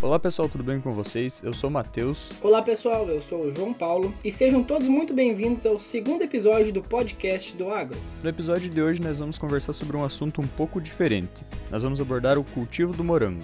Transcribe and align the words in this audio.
Olá 0.00 0.16
pessoal, 0.16 0.48
tudo 0.48 0.62
bem 0.62 0.80
com 0.80 0.92
vocês? 0.92 1.42
Eu 1.42 1.52
sou 1.52 1.68
o 1.68 1.72
Matheus. 1.72 2.30
Olá 2.40 2.62
pessoal, 2.62 3.08
eu 3.08 3.20
sou 3.20 3.46
o 3.46 3.50
João 3.52 3.74
Paulo 3.74 4.14
e 4.24 4.30
sejam 4.30 4.62
todos 4.62 4.86
muito 4.86 5.12
bem-vindos 5.12 5.66
ao 5.66 5.80
segundo 5.80 6.22
episódio 6.22 6.72
do 6.72 6.80
podcast 6.80 7.56
do 7.56 7.68
Agro. 7.68 7.98
No 8.22 8.30
episódio 8.30 8.70
de 8.70 8.80
hoje 8.80 9.02
nós 9.02 9.18
vamos 9.18 9.38
conversar 9.38 9.72
sobre 9.72 9.96
um 9.96 10.04
assunto 10.04 10.40
um 10.40 10.46
pouco 10.46 10.80
diferente. 10.80 11.44
Nós 11.68 11.82
vamos 11.82 12.00
abordar 12.00 12.38
o 12.38 12.44
cultivo 12.44 12.92
do 12.92 13.02
morango. 13.02 13.42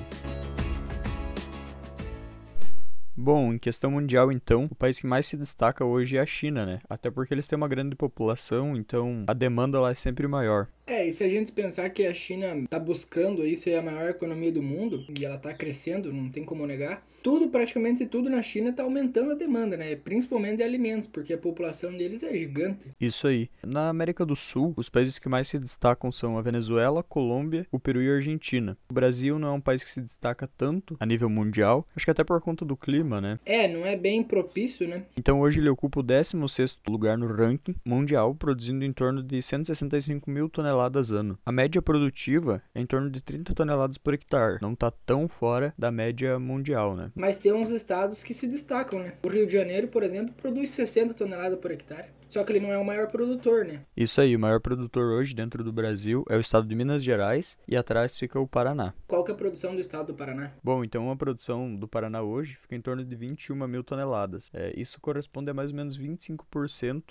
Bom, 3.16 3.52
em 3.52 3.58
questão 3.58 3.90
mundial, 3.90 4.30
então, 4.30 4.68
o 4.70 4.76
país 4.76 5.00
que 5.00 5.08
mais 5.08 5.26
se 5.26 5.36
destaca 5.36 5.84
hoje 5.84 6.16
é 6.16 6.20
a 6.20 6.26
China, 6.26 6.64
né? 6.64 6.78
Até 6.88 7.10
porque 7.10 7.34
eles 7.34 7.48
têm 7.48 7.56
uma 7.56 7.66
grande 7.66 7.96
população, 7.96 8.76
então 8.76 9.24
a 9.26 9.32
demanda 9.32 9.80
lá 9.80 9.90
é 9.90 9.94
sempre 9.94 10.28
maior. 10.28 10.68
É, 10.86 11.06
e 11.06 11.12
se 11.12 11.24
a 11.24 11.28
gente 11.28 11.50
pensar 11.50 11.88
que 11.88 12.04
a 12.04 12.12
China 12.12 12.54
está 12.56 12.78
buscando 12.78 13.40
aí 13.40 13.56
ser 13.56 13.74
a 13.74 13.82
maior 13.82 14.10
economia 14.10 14.52
do 14.52 14.62
mundo, 14.62 15.04
e 15.18 15.24
ela 15.24 15.36
está 15.36 15.54
crescendo, 15.54 16.12
não 16.12 16.30
tem 16.30 16.44
como 16.44 16.66
negar, 16.66 17.02
tudo, 17.22 17.48
praticamente 17.48 18.04
tudo 18.04 18.28
na 18.28 18.42
China 18.42 18.68
está 18.68 18.82
aumentando 18.82 19.30
a 19.30 19.34
demanda, 19.34 19.78
né? 19.78 19.96
Principalmente 19.96 20.58
de 20.58 20.62
alimentos, 20.62 21.08
porque 21.08 21.32
a 21.32 21.38
população 21.38 21.90
deles 21.90 22.22
é 22.22 22.36
gigante. 22.36 22.90
Isso 23.00 23.26
aí. 23.26 23.48
Na 23.66 23.88
América 23.88 24.26
do 24.26 24.36
Sul, 24.36 24.74
os 24.76 24.90
países 24.90 25.18
que 25.18 25.26
mais 25.26 25.48
se 25.48 25.58
destacam 25.58 26.12
são 26.12 26.36
a 26.36 26.42
Venezuela, 26.42 27.02
Colômbia, 27.02 27.66
o 27.72 27.80
Peru 27.80 28.02
e 28.02 28.10
a 28.10 28.16
Argentina. 28.16 28.76
O 28.90 28.92
Brasil 28.92 29.38
não 29.38 29.48
é 29.48 29.52
um 29.52 29.60
país 29.60 29.82
que 29.82 29.90
se 29.90 30.02
destaca 30.02 30.46
tanto 30.46 30.98
a 31.00 31.06
nível 31.06 31.30
mundial, 31.30 31.86
acho 31.96 32.04
que 32.04 32.10
até 32.10 32.22
por 32.22 32.38
conta 32.42 32.62
do 32.62 32.76
clima, 32.76 33.22
né? 33.22 33.40
É, 33.46 33.66
não 33.66 33.86
é 33.86 33.96
bem 33.96 34.22
propício, 34.22 34.86
né? 34.86 35.06
Então 35.16 35.40
hoje 35.40 35.60
ele 35.60 35.70
ocupa 35.70 36.00
o 36.00 36.02
16 36.02 36.78
lugar 36.86 37.16
no 37.16 37.26
ranking 37.26 37.74
mundial, 37.86 38.34
produzindo 38.34 38.84
em 38.84 38.92
torno 38.92 39.22
de 39.22 39.40
165 39.40 40.30
mil 40.30 40.50
toneladas 40.50 40.73
ano. 41.12 41.38
A 41.44 41.52
média 41.52 41.80
produtiva 41.82 42.62
é 42.74 42.80
em 42.80 42.86
torno 42.86 43.10
de 43.10 43.22
30 43.22 43.54
toneladas 43.54 43.98
por 43.98 44.14
hectare, 44.14 44.58
não 44.60 44.72
está 44.72 44.90
tão 44.90 45.28
fora 45.28 45.74
da 45.78 45.90
média 45.90 46.38
mundial, 46.38 46.94
né? 46.96 47.10
Mas 47.14 47.36
tem 47.36 47.52
uns 47.52 47.70
estados 47.70 48.22
que 48.22 48.34
se 48.34 48.46
destacam, 48.46 48.98
né? 48.98 49.14
O 49.22 49.28
Rio 49.28 49.46
de 49.46 49.52
Janeiro, 49.52 49.88
por 49.88 50.02
exemplo, 50.02 50.34
produz 50.34 50.70
60 50.70 51.14
toneladas 51.14 51.58
por 51.58 51.70
hectare. 51.70 52.08
Só 52.28 52.42
que 52.42 52.52
ele 52.52 52.60
não 52.60 52.72
é 52.72 52.78
o 52.78 52.84
maior 52.84 53.06
produtor, 53.06 53.64
né? 53.64 53.82
Isso 53.96 54.20
aí, 54.20 54.34
o 54.34 54.40
maior 54.40 54.60
produtor 54.60 55.04
hoje 55.04 55.34
dentro 55.34 55.62
do 55.62 55.72
Brasil 55.72 56.24
é 56.28 56.36
o 56.36 56.40
estado 56.40 56.66
de 56.66 56.74
Minas 56.74 57.02
Gerais 57.02 57.56
e 57.68 57.76
atrás 57.76 58.18
fica 58.18 58.40
o 58.40 58.48
Paraná. 58.48 58.92
Qual 59.06 59.22
que 59.22 59.30
é 59.30 59.34
a 59.34 59.36
produção 59.36 59.74
do 59.74 59.80
estado 59.80 60.08
do 60.08 60.14
Paraná? 60.14 60.50
Bom, 60.62 60.82
então 60.82 61.10
a 61.10 61.16
produção 61.16 61.76
do 61.76 61.86
Paraná 61.86 62.22
hoje 62.22 62.56
fica 62.60 62.74
em 62.74 62.80
torno 62.80 63.04
de 63.04 63.14
21 63.14 63.54
mil 63.68 63.84
toneladas. 63.84 64.50
É, 64.52 64.72
isso 64.76 65.00
corresponde 65.00 65.50
a 65.50 65.54
mais 65.54 65.70
ou 65.70 65.76
menos 65.76 65.96
25% 65.96 67.02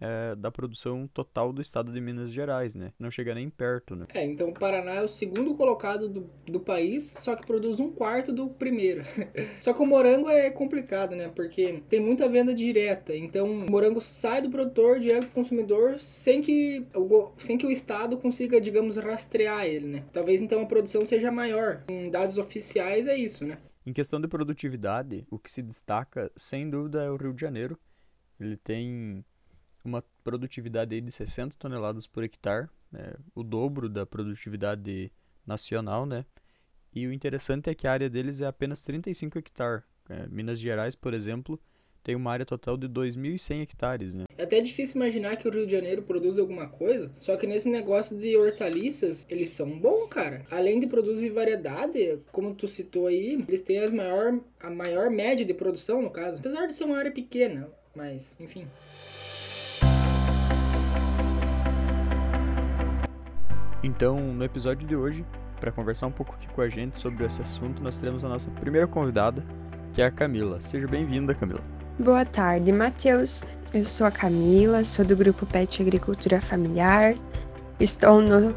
é, 0.00 0.34
da 0.34 0.50
produção 0.50 1.08
total 1.12 1.52
do 1.52 1.60
estado 1.60 1.92
de 1.92 2.00
Minas 2.00 2.30
Gerais, 2.30 2.74
né? 2.74 2.92
Não 2.98 3.10
chega 3.10 3.34
nem 3.34 3.48
perto, 3.48 3.94
né? 3.94 4.06
É, 4.14 4.24
então 4.24 4.48
o 4.48 4.54
Paraná 4.54 4.94
é 4.94 5.02
o 5.02 5.08
segundo 5.08 5.54
colocado 5.54 6.08
do, 6.08 6.30
do 6.46 6.60
país, 6.60 7.14
só 7.18 7.34
que 7.34 7.46
produz 7.46 7.80
um 7.80 7.90
quarto 7.90 8.32
do 8.32 8.48
primeiro. 8.48 9.02
só 9.60 9.72
que 9.72 9.82
o 9.82 9.86
morango 9.86 10.28
é 10.28 10.50
complicado, 10.50 11.14
né? 11.14 11.28
Porque 11.34 11.82
tem 11.88 12.00
muita 12.00 12.28
venda 12.28 12.54
direta, 12.54 13.14
então 13.16 13.46
o 13.46 13.70
morango 13.70 14.00
sai 14.00 14.42
do 14.42 14.50
produtor 14.50 14.98
direto 14.98 15.26
pro 15.26 15.34
consumidor 15.34 15.98
sem 15.98 16.40
que, 16.40 16.86
o, 16.94 17.30
sem 17.38 17.56
que 17.56 17.66
o 17.66 17.70
estado 17.70 18.16
consiga, 18.16 18.60
digamos, 18.60 18.96
rastrear 18.96 19.66
ele, 19.66 19.86
né? 19.86 20.04
Talvez 20.12 20.40
então 20.40 20.62
a 20.62 20.66
produção 20.66 21.04
seja 21.06 21.30
maior. 21.30 21.82
Em 21.88 22.10
dados 22.10 22.38
oficiais 22.38 23.06
é 23.06 23.16
isso, 23.16 23.44
né? 23.44 23.58
Em 23.86 23.92
questão 23.92 24.18
de 24.18 24.26
produtividade, 24.26 25.26
o 25.30 25.38
que 25.38 25.50
se 25.50 25.62
destaca, 25.62 26.32
sem 26.34 26.70
dúvida, 26.70 27.02
é 27.02 27.10
o 27.10 27.16
Rio 27.16 27.34
de 27.34 27.40
Janeiro. 27.40 27.78
Ele 28.40 28.56
tem 28.56 29.24
uma 29.84 30.02
produtividade 30.22 30.98
de 31.00 31.12
60 31.12 31.56
toneladas 31.58 32.06
por 32.06 32.24
hectare, 32.24 32.68
né, 32.90 33.12
o 33.34 33.42
dobro 33.42 33.88
da 33.88 34.06
produtividade 34.06 35.12
nacional, 35.46 36.06
né? 36.06 36.24
E 36.94 37.06
o 37.06 37.12
interessante 37.12 37.68
é 37.68 37.74
que 37.74 37.86
a 37.86 37.92
área 37.92 38.08
deles 38.08 38.40
é 38.40 38.46
apenas 38.46 38.80
35 38.82 39.38
hectares. 39.38 39.84
É, 40.08 40.26
Minas 40.28 40.60
Gerais, 40.60 40.94
por 40.94 41.12
exemplo, 41.12 41.60
tem 42.04 42.14
uma 42.14 42.30
área 42.30 42.44
total 42.44 42.76
de 42.76 42.86
2.100 42.86 43.62
hectares, 43.62 44.14
né? 44.14 44.24
É 44.36 44.44
até 44.44 44.60
difícil 44.60 45.00
imaginar 45.00 45.36
que 45.36 45.48
o 45.48 45.50
Rio 45.50 45.66
de 45.66 45.72
Janeiro 45.72 46.02
produz 46.02 46.38
alguma 46.38 46.68
coisa, 46.68 47.10
só 47.18 47.36
que 47.36 47.46
nesse 47.46 47.68
negócio 47.68 48.16
de 48.16 48.36
hortaliças, 48.36 49.26
eles 49.28 49.50
são 49.50 49.78
bons, 49.78 50.08
cara. 50.08 50.44
Além 50.50 50.78
de 50.78 50.86
produzir 50.86 51.30
variedade, 51.30 52.20
como 52.30 52.54
tu 52.54 52.68
citou 52.68 53.06
aí, 53.06 53.42
eles 53.48 53.62
têm 53.62 53.78
as 53.78 53.90
maior, 53.90 54.38
a 54.60 54.70
maior 54.70 55.10
média 55.10 55.44
de 55.44 55.54
produção, 55.54 56.02
no 56.02 56.10
caso. 56.10 56.38
Apesar 56.38 56.66
de 56.66 56.74
ser 56.74 56.84
uma 56.84 56.98
área 56.98 57.10
pequena, 57.10 57.68
mas, 57.94 58.38
enfim. 58.38 58.66
Então, 63.84 64.18
no 64.18 64.42
episódio 64.42 64.88
de 64.88 64.96
hoje, 64.96 65.26
para 65.60 65.70
conversar 65.70 66.06
um 66.06 66.10
pouco 66.10 66.32
aqui 66.32 66.48
com 66.48 66.62
a 66.62 66.68
gente 66.70 66.96
sobre 66.96 67.22
esse 67.22 67.42
assunto, 67.42 67.82
nós 67.82 67.98
teremos 67.98 68.24
a 68.24 68.28
nossa 68.30 68.50
primeira 68.52 68.86
convidada, 68.86 69.44
que 69.92 70.00
é 70.00 70.06
a 70.06 70.10
Camila. 70.10 70.58
Seja 70.62 70.88
bem-vinda, 70.88 71.34
Camila. 71.34 71.60
Boa 71.98 72.24
tarde, 72.24 72.72
Matheus. 72.72 73.44
Eu 73.74 73.84
sou 73.84 74.06
a 74.06 74.10
Camila, 74.10 74.82
sou 74.86 75.04
do 75.04 75.14
grupo 75.14 75.44
PET 75.44 75.82
Agricultura 75.82 76.40
Familiar. 76.40 77.14
Estou 77.78 78.22
no 78.22 78.56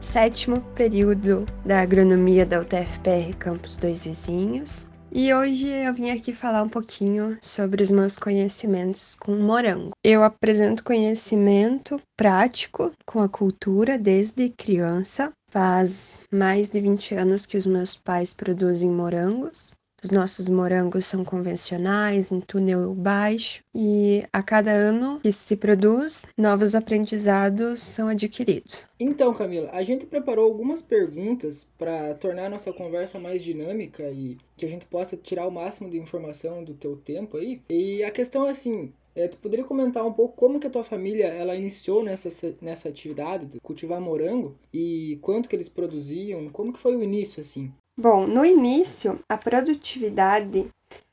sétimo 0.00 0.60
período 0.74 1.46
da 1.64 1.80
agronomia 1.80 2.44
da 2.44 2.60
UTFPR 2.60 3.32
Campus 3.38 3.76
Dois 3.76 4.04
Vizinhos. 4.04 4.88
E 5.16 5.32
hoje 5.32 5.68
eu 5.68 5.94
vim 5.94 6.10
aqui 6.10 6.32
falar 6.32 6.64
um 6.64 6.68
pouquinho 6.68 7.38
sobre 7.40 7.84
os 7.84 7.90
meus 7.92 8.18
conhecimentos 8.18 9.14
com 9.14 9.36
morango. 9.36 9.92
Eu 10.02 10.24
apresento 10.24 10.82
conhecimento 10.82 12.02
prático 12.16 12.90
com 13.06 13.20
a 13.20 13.28
cultura 13.28 13.96
desde 13.96 14.48
criança. 14.48 15.30
Faz 15.52 16.22
mais 16.32 16.68
de 16.68 16.80
20 16.80 17.14
anos 17.14 17.46
que 17.46 17.56
os 17.56 17.64
meus 17.64 17.96
pais 17.96 18.34
produzem 18.34 18.90
morangos. 18.90 19.76
Os 20.04 20.10
nossos 20.10 20.50
morangos 20.50 21.06
são 21.06 21.24
convencionais, 21.24 22.30
em 22.30 22.38
túnel 22.38 22.94
baixo, 22.94 23.62
e 23.74 24.22
a 24.30 24.42
cada 24.42 24.70
ano 24.70 25.18
que 25.18 25.32
se 25.32 25.56
produz, 25.56 26.26
novos 26.36 26.74
aprendizados 26.74 27.80
são 27.80 28.08
adquiridos. 28.08 28.86
Então, 29.00 29.32
Camila, 29.32 29.70
a 29.72 29.82
gente 29.82 30.04
preparou 30.04 30.44
algumas 30.44 30.82
perguntas 30.82 31.66
para 31.78 32.12
tornar 32.16 32.44
a 32.44 32.50
nossa 32.50 32.70
conversa 32.70 33.18
mais 33.18 33.42
dinâmica 33.42 34.02
e 34.10 34.36
que 34.58 34.66
a 34.66 34.68
gente 34.68 34.84
possa 34.84 35.16
tirar 35.16 35.46
o 35.46 35.50
máximo 35.50 35.88
de 35.88 35.96
informação 35.96 36.62
do 36.62 36.74
teu 36.74 36.96
tempo 36.96 37.38
aí. 37.38 37.62
E 37.70 38.04
a 38.04 38.10
questão 38.10 38.46
é 38.46 38.50
assim, 38.50 38.92
é, 39.14 39.26
tu 39.26 39.38
poderia 39.38 39.64
comentar 39.64 40.04
um 40.04 40.12
pouco 40.12 40.36
como 40.36 40.60
que 40.60 40.66
a 40.66 40.70
tua 40.70 40.84
família 40.84 41.28
ela 41.28 41.56
iniciou 41.56 42.04
nessa, 42.04 42.28
nessa 42.60 42.90
atividade 42.90 43.46
de 43.46 43.60
cultivar 43.60 44.02
morango 44.02 44.54
e 44.70 45.18
quanto 45.22 45.48
que 45.48 45.56
eles 45.56 45.68
produziam? 45.70 46.50
Como 46.50 46.74
que 46.74 46.78
foi 46.78 46.94
o 46.94 47.02
início 47.02 47.40
assim? 47.40 47.72
Bom, 47.96 48.26
no 48.26 48.44
início, 48.44 49.20
a 49.28 49.36
produtividade 49.36 50.68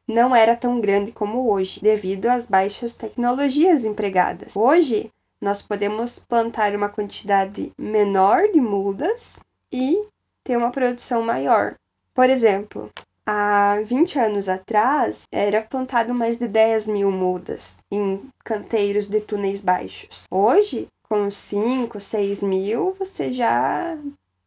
não 0.07 0.35
era 0.35 0.55
tão 0.55 0.81
grande 0.81 1.11
como 1.11 1.51
hoje, 1.51 1.79
devido 1.79 2.25
às 2.25 2.47
baixas 2.47 2.95
tecnologias 2.95 3.83
empregadas. 3.83 4.55
Hoje, 4.55 5.11
nós 5.39 5.61
podemos 5.61 6.17
plantar 6.17 6.75
uma 6.75 6.89
quantidade 6.89 7.71
menor 7.77 8.47
de 8.51 8.59
mudas 8.59 9.39
e 9.71 10.01
ter 10.43 10.57
uma 10.57 10.71
produção 10.71 11.21
maior. 11.21 11.75
Por 12.15 12.31
exemplo, 12.31 12.89
há 13.27 13.79
20 13.85 14.17
anos 14.17 14.49
atrás, 14.49 15.25
era 15.31 15.61
plantado 15.61 16.15
mais 16.15 16.37
de 16.37 16.47
10 16.47 16.87
mil 16.87 17.11
mudas 17.11 17.77
em 17.91 18.27
canteiros 18.43 19.07
de 19.07 19.21
túneis 19.21 19.61
baixos. 19.61 20.23
Hoje, 20.31 20.87
com 21.03 21.29
5, 21.29 22.01
6 22.01 22.41
mil, 22.41 22.95
você 22.97 23.31
já 23.31 23.97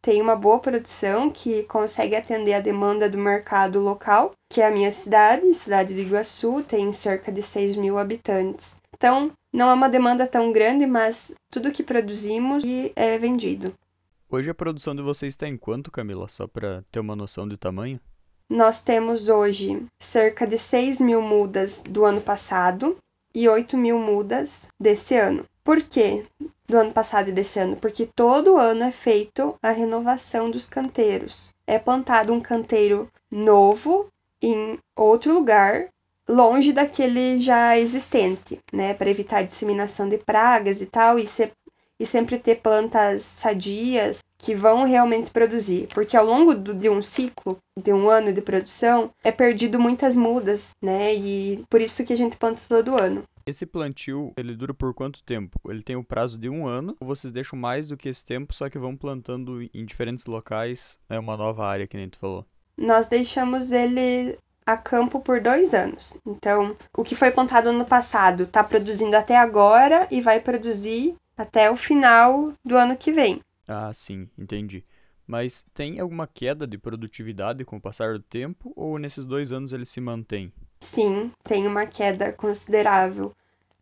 tem 0.04 0.20
uma 0.20 0.36
boa 0.36 0.58
produção 0.58 1.30
que 1.30 1.62
consegue 1.62 2.14
atender 2.14 2.52
a 2.52 2.60
demanda 2.60 3.08
do 3.08 3.16
mercado 3.16 3.80
local, 3.80 4.32
que 4.50 4.60
é 4.60 4.66
a 4.66 4.70
minha 4.70 4.92
cidade, 4.92 5.54
cidade 5.54 5.94
de 5.94 6.02
Iguaçu, 6.02 6.62
tem 6.62 6.92
cerca 6.92 7.32
de 7.32 7.42
6 7.42 7.76
mil 7.76 7.96
habitantes. 7.96 8.76
Então, 8.94 9.32
não 9.50 9.70
é 9.70 9.72
uma 9.72 9.88
demanda 9.88 10.26
tão 10.26 10.52
grande, 10.52 10.86
mas 10.86 11.34
tudo 11.50 11.72
que 11.72 11.82
produzimos 11.82 12.62
é 12.94 13.16
vendido. 13.16 13.72
Hoje 14.28 14.50
a 14.50 14.54
produção 14.54 14.94
de 14.94 15.00
vocês 15.00 15.32
está 15.32 15.48
em 15.48 15.56
quanto, 15.56 15.90
Camila? 15.90 16.28
Só 16.28 16.46
para 16.46 16.84
ter 16.92 17.00
uma 17.00 17.16
noção 17.16 17.48
de 17.48 17.56
tamanho? 17.56 17.98
Nós 18.46 18.82
temos 18.82 19.30
hoje 19.30 19.86
cerca 19.98 20.46
de 20.46 20.58
6 20.58 21.00
mil 21.00 21.22
mudas 21.22 21.82
do 21.82 22.04
ano 22.04 22.20
passado 22.20 22.98
e 23.34 23.48
8 23.48 23.74
mil 23.78 23.98
mudas 23.98 24.68
desse 24.78 25.16
ano. 25.16 25.46
Por 25.64 25.82
quê? 25.82 26.26
Do 26.68 26.76
ano 26.76 26.92
passado 26.92 27.30
e 27.30 27.32
desse 27.32 27.58
ano? 27.58 27.76
Porque 27.76 28.04
todo 28.04 28.58
ano 28.58 28.84
é 28.84 28.90
feito 28.90 29.54
a 29.62 29.70
renovação 29.70 30.50
dos 30.50 30.66
canteiros. 30.66 31.54
É 31.66 31.78
plantado 31.78 32.34
um 32.34 32.40
canteiro 32.40 33.08
novo 33.30 34.08
em 34.42 34.78
outro 34.94 35.32
lugar, 35.32 35.88
longe 36.28 36.70
daquele 36.70 37.38
já 37.38 37.78
existente, 37.78 38.60
né? 38.70 38.92
Para 38.92 39.08
evitar 39.08 39.38
a 39.38 39.42
disseminação 39.42 40.06
de 40.06 40.18
pragas 40.18 40.82
e 40.82 40.86
tal, 40.86 41.18
e, 41.18 41.26
ser, 41.26 41.52
e 41.98 42.04
sempre 42.04 42.38
ter 42.38 42.56
plantas 42.56 43.22
sadias 43.22 44.18
que 44.36 44.54
vão 44.54 44.84
realmente 44.84 45.30
produzir. 45.30 45.88
Porque 45.94 46.14
ao 46.14 46.26
longo 46.26 46.54
do, 46.54 46.74
de 46.74 46.90
um 46.90 47.00
ciclo, 47.00 47.58
de 47.82 47.90
um 47.90 48.10
ano 48.10 48.34
de 48.34 48.42
produção, 48.42 49.10
é 49.22 49.32
perdido 49.32 49.80
muitas 49.80 50.14
mudas, 50.14 50.72
né? 50.82 51.14
E 51.14 51.64
por 51.70 51.80
isso 51.80 52.04
que 52.04 52.12
a 52.12 52.16
gente 52.16 52.36
planta 52.36 52.60
todo 52.68 53.00
ano. 53.00 53.24
Esse 53.46 53.66
plantio, 53.66 54.32
ele 54.36 54.56
dura 54.56 54.72
por 54.72 54.94
quanto 54.94 55.22
tempo? 55.22 55.60
Ele 55.68 55.82
tem 55.82 55.96
o 55.96 56.04
prazo 56.04 56.38
de 56.38 56.48
um 56.48 56.66
ano, 56.66 56.96
ou 56.98 57.06
vocês 57.06 57.30
deixam 57.32 57.58
mais 57.58 57.88
do 57.88 57.96
que 57.96 58.08
esse 58.08 58.24
tempo, 58.24 58.54
só 58.54 58.70
que 58.70 58.78
vão 58.78 58.96
plantando 58.96 59.62
em 59.62 59.84
diferentes 59.84 60.24
locais, 60.26 60.98
é 61.08 61.18
uma 61.18 61.36
nova 61.36 61.66
área, 61.66 61.86
que 61.86 61.96
nem 61.96 62.08
tu 62.08 62.18
falou? 62.18 62.46
nós 62.76 63.06
deixamos 63.06 63.72
ele 63.72 64.36
a 64.66 64.76
campo 64.76 65.20
por 65.20 65.40
dois 65.40 65.74
anos. 65.74 66.18
Então, 66.26 66.76
o 66.96 67.04
que 67.04 67.14
foi 67.14 67.30
plantado 67.30 67.68
ano 67.68 67.84
passado 67.84 68.44
está 68.44 68.64
produzindo 68.64 69.16
até 69.16 69.36
agora 69.36 70.08
e 70.10 70.20
vai 70.20 70.40
produzir 70.40 71.14
até 71.36 71.70
o 71.70 71.76
final 71.76 72.52
do 72.64 72.76
ano 72.76 72.96
que 72.96 73.12
vem. 73.12 73.40
Ah, 73.66 73.92
sim, 73.92 74.28
entendi. 74.38 74.82
Mas 75.26 75.64
tem 75.72 76.00
alguma 76.00 76.26
queda 76.26 76.66
de 76.66 76.76
produtividade 76.76 77.64
com 77.64 77.76
o 77.76 77.80
passar 77.80 78.14
do 78.14 78.22
tempo 78.22 78.72
ou 78.76 78.98
nesses 78.98 79.24
dois 79.24 79.52
anos 79.52 79.72
ele 79.72 79.84
se 79.84 80.00
mantém? 80.00 80.52
Sim, 80.84 81.32
tem 81.42 81.66
uma 81.66 81.86
queda 81.86 82.30
considerável 82.30 83.32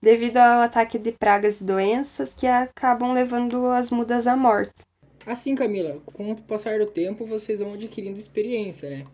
devido 0.00 0.36
ao 0.36 0.60
ataque 0.60 0.96
de 0.96 1.10
pragas 1.10 1.60
e 1.60 1.64
doenças 1.64 2.32
que 2.32 2.46
acabam 2.46 3.12
levando 3.12 3.66
as 3.66 3.90
mudas 3.90 4.28
à 4.28 4.36
morte. 4.36 4.84
Assim, 5.26 5.56
Camila, 5.56 6.00
com 6.14 6.30
o 6.30 6.40
passar 6.40 6.78
do 6.78 6.86
tempo 6.86 7.26
vocês 7.26 7.58
vão 7.58 7.74
adquirindo 7.74 8.20
experiência, 8.20 8.88
né? 8.88 9.04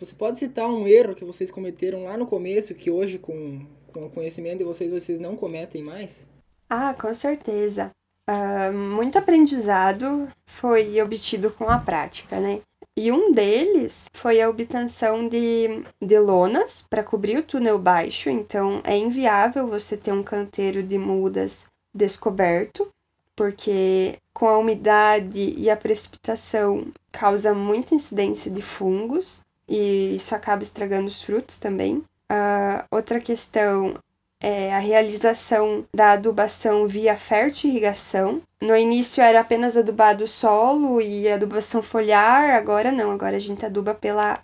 Você 0.00 0.16
pode 0.16 0.36
citar 0.36 0.68
um 0.68 0.86
erro 0.88 1.14
que 1.14 1.24
vocês 1.24 1.48
cometeram 1.48 2.04
lá 2.04 2.16
no 2.16 2.26
começo 2.26 2.74
que 2.74 2.90
hoje, 2.90 3.20
com, 3.20 3.64
com 3.92 4.00
o 4.00 4.10
conhecimento 4.10 4.58
de 4.58 4.64
vocês, 4.64 4.90
vocês 4.90 5.20
não 5.20 5.36
cometem 5.36 5.80
mais? 5.80 6.26
Ah, 6.68 6.92
com 6.92 7.14
certeza. 7.14 7.92
Uh, 8.28 8.72
muito 8.72 9.16
aprendizado 9.16 10.28
foi 10.44 11.00
obtido 11.00 11.52
com 11.52 11.70
a 11.70 11.78
prática, 11.78 12.40
né? 12.40 12.60
E 13.00 13.12
um 13.12 13.30
deles 13.30 14.06
foi 14.12 14.42
a 14.42 14.50
obtenção 14.50 15.28
de, 15.28 15.84
de 16.02 16.18
lonas 16.18 16.84
para 16.90 17.04
cobrir 17.04 17.38
o 17.38 17.44
túnel 17.44 17.78
baixo, 17.78 18.28
então 18.28 18.82
é 18.82 18.98
inviável 18.98 19.68
você 19.68 19.96
ter 19.96 20.10
um 20.10 20.24
canteiro 20.24 20.82
de 20.82 20.98
mudas 20.98 21.68
descoberto, 21.94 22.88
porque 23.36 24.18
com 24.34 24.48
a 24.48 24.58
umidade 24.58 25.54
e 25.56 25.70
a 25.70 25.76
precipitação 25.76 26.88
causa 27.12 27.54
muita 27.54 27.94
incidência 27.94 28.50
de 28.50 28.62
fungos 28.62 29.42
e 29.68 30.16
isso 30.16 30.34
acaba 30.34 30.64
estragando 30.64 31.06
os 31.06 31.22
frutos 31.22 31.56
também. 31.60 31.98
Uh, 32.28 32.82
outra 32.90 33.20
questão 33.20 33.94
é 34.40 34.72
a 34.74 34.78
realização 34.78 35.84
da 35.94 36.12
adubação 36.12 36.86
via 36.86 37.16
fertirrigação. 37.16 38.40
No 38.60 38.76
início 38.76 39.22
era 39.22 39.40
apenas 39.40 39.76
adubado 39.76 40.24
o 40.24 40.28
solo 40.28 41.00
e 41.00 41.28
adubação 41.28 41.82
foliar, 41.82 42.50
agora 42.50 42.92
não, 42.92 43.10
agora 43.10 43.36
a 43.36 43.40
gente 43.40 43.64
aduba 43.64 43.94
pela 43.94 44.40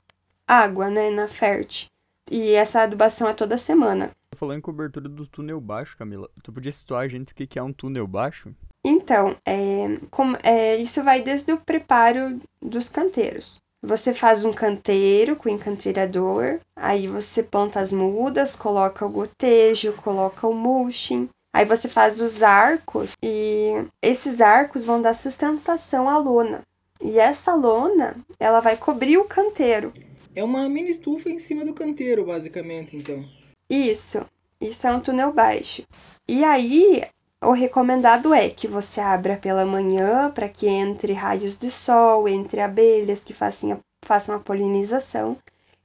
água, 0.47 0.91
né, 0.91 1.11
na 1.11 1.29
fert. 1.29 1.87
E 2.31 2.53
essa 2.53 2.83
adubação 2.83 3.29
é 3.29 3.35
toda 3.35 3.59
semana. 3.59 4.11
Falou 4.35 4.55
em 4.55 4.61
cobertura 4.61 5.09
do 5.09 5.27
túnel 5.27 5.61
baixo, 5.61 5.97
Camila. 5.97 6.29
Tu 6.43 6.53
podia 6.53 6.73
situar 6.73 7.05
a 7.05 7.09
gente 7.09 7.33
o 7.33 7.35
que 7.35 7.59
é 7.59 7.63
um 7.63 7.73
túnel 7.73 8.07
baixo? 8.07 8.55
Então, 8.85 9.37
é, 9.47 9.99
como, 10.11 10.37
é, 10.43 10.77
isso 10.77 11.03
vai 11.03 11.23
desde 11.23 11.53
o 11.53 11.59
preparo 11.59 12.39
dos 12.61 12.89
canteiros. 12.89 13.57
Você 13.87 14.15
faz 14.15 14.43
um 14.47 14.53
canteiro 14.53 15.37
com 15.37 15.47
encanteirador, 15.47 16.59
aí 16.75 17.07
você 17.07 17.43
planta 17.43 17.81
as 17.81 17.93
mudas, 17.93 18.57
coloca 18.57 19.05
o 19.05 19.11
gotejo, 19.11 19.93
coloca 19.93 20.49
o 20.49 20.55
mulching. 20.55 21.29
Aí 21.55 21.67
você 21.67 21.87
faz 21.87 22.19
os 22.19 22.43
arcos 22.43 23.13
e 23.23 23.85
esses 24.01 24.41
arcos 24.41 24.87
vão 24.87 25.03
dar 25.03 25.13
sustentação 25.13 26.09
à 26.09 26.17
lona. 26.17 26.63
E 26.99 27.19
essa 27.19 27.55
lona, 27.55 28.17
ela 28.41 28.61
vai 28.61 28.75
cobrir 28.75 29.19
o 29.19 29.27
canteiro. 29.27 29.93
É 30.35 30.43
uma 30.43 30.67
mini 30.67 30.89
estufa 30.89 31.29
em 31.29 31.39
cima 31.39 31.63
do 31.63 31.75
canteiro, 31.75 32.25
basicamente, 32.25 32.97
então. 32.97 33.23
Isso. 33.69 34.25
Isso 34.59 34.87
é 34.87 34.93
um 34.95 35.01
túnel 35.01 35.31
baixo. 35.31 35.83
E 36.27 36.43
aí, 36.43 37.05
o 37.45 37.53
recomendado 37.53 38.33
é 38.33 38.49
que 38.49 38.67
você 38.67 39.01
abra 39.01 39.37
pela 39.37 39.65
manhã 39.65 40.31
para 40.31 40.49
que 40.49 40.67
entre 40.67 41.13
raios 41.13 41.57
de 41.57 41.71
sol, 41.71 42.29
entre 42.29 42.61
abelhas 42.61 43.23
que 43.23 43.35
façam 43.35 43.73
a, 43.73 43.79
façam 44.05 44.35
a 44.35 44.41
polinização 44.41 45.37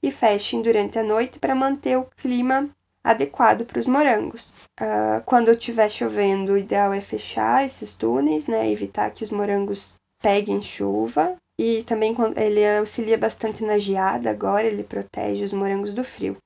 e 0.02 0.12
fechem 0.12 0.62
durante 0.62 0.98
a 0.98 1.04
noite 1.04 1.40
para 1.40 1.54
manter 1.54 1.98
o 1.98 2.08
clima 2.18 2.70
adequado 3.04 3.66
para 3.66 3.80
os 3.80 3.86
morangos. 3.86 4.54
Uh, 4.80 5.22
quando 5.26 5.52
estiver 5.52 5.90
chovendo, 5.90 6.54
o 6.54 6.58
ideal 6.58 6.94
é 6.94 7.02
fechar 7.02 7.66
esses 7.66 7.96
túneis, 7.96 8.48
né, 8.48 8.70
evitar 8.72 9.10
que 9.12 9.24
os 9.24 9.30
morangos 9.30 9.98
peguem 10.22 10.62
chuva. 10.62 11.36
E 11.58 11.84
também 11.84 12.16
ele 12.38 12.66
auxilia 12.78 13.18
bastante 13.18 13.64
na 13.64 13.78
geada 13.78 14.30
agora, 14.30 14.66
ele 14.66 14.84
protege 14.84 15.44
os 15.44 15.52
morangos 15.52 15.94
do 15.94 16.06
frio. 16.06 16.38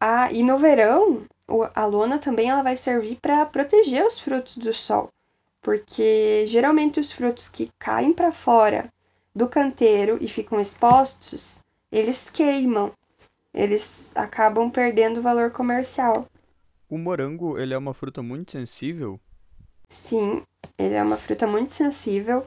Ah, 0.00 0.32
e 0.32 0.42
no 0.42 0.58
verão, 0.58 1.22
a 1.74 1.86
lona 1.86 2.18
também 2.18 2.50
ela 2.50 2.62
vai 2.62 2.76
servir 2.76 3.18
para 3.20 3.44
proteger 3.46 4.04
os 4.04 4.20
frutos 4.20 4.56
do 4.56 4.72
sol, 4.72 5.10
porque 5.60 6.44
geralmente 6.46 7.00
os 7.00 7.10
frutos 7.10 7.48
que 7.48 7.70
caem 7.78 8.12
para 8.12 8.32
fora 8.32 8.90
do 9.34 9.48
canteiro 9.48 10.18
e 10.20 10.28
ficam 10.28 10.60
expostos, 10.60 11.60
eles 11.90 12.30
queimam, 12.30 12.92
eles 13.52 14.12
acabam 14.16 14.70
perdendo 14.70 15.18
o 15.18 15.22
valor 15.22 15.50
comercial. 15.50 16.26
O 16.88 16.98
morango, 16.98 17.58
ele 17.58 17.74
é 17.74 17.78
uma 17.78 17.94
fruta 17.94 18.22
muito 18.22 18.52
sensível? 18.52 19.20
Sim, 19.88 20.42
ele 20.78 20.94
é 20.94 21.02
uma 21.02 21.16
fruta 21.16 21.46
muito 21.46 21.72
sensível, 21.72 22.44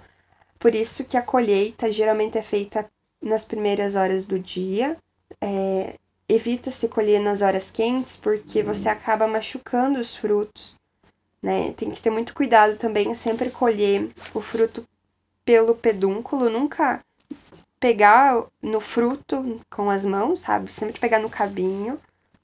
por 0.60 0.74
isso 0.74 1.06
que 1.06 1.18
a 1.18 1.22
colheita 1.22 1.92
geralmente 1.92 2.38
é 2.38 2.42
feita 2.42 2.90
nas 3.22 3.46
primeiras 3.46 3.96
horas 3.96 4.26
do 4.26 4.40
dia. 4.40 4.98
É, 5.42 5.96
evita-se 6.28 6.88
colher 6.88 7.20
nas 7.20 7.42
horas 7.42 7.70
quentes 7.70 8.16
porque 8.16 8.64
você 8.64 8.90
acaba 8.90 9.28
machucando 9.28 10.00
os 10.00 10.16
frutos, 10.16 10.76
né? 11.42 11.74
Tem 11.74 11.92
que 11.92 12.02
ter 12.02 12.10
muito 12.10 12.34
cuidado 12.34 12.78
também, 12.78 13.14
sempre 13.14 13.50
colher 13.50 14.10
o 14.34 14.42
fruto 14.42 14.86
pelo 15.46 15.76
pedúnculo, 15.76 16.50
nunca 16.50 17.02
pegar 17.80 18.46
no 18.62 18.80
fruto 18.80 19.60
com 19.70 19.90
as 19.90 20.06
mãos, 20.06 20.40
sabe? 20.40 20.72
Sempre 20.72 21.00
pegar 21.00 21.20
no 21.20 21.30
cabinho 21.30 22.00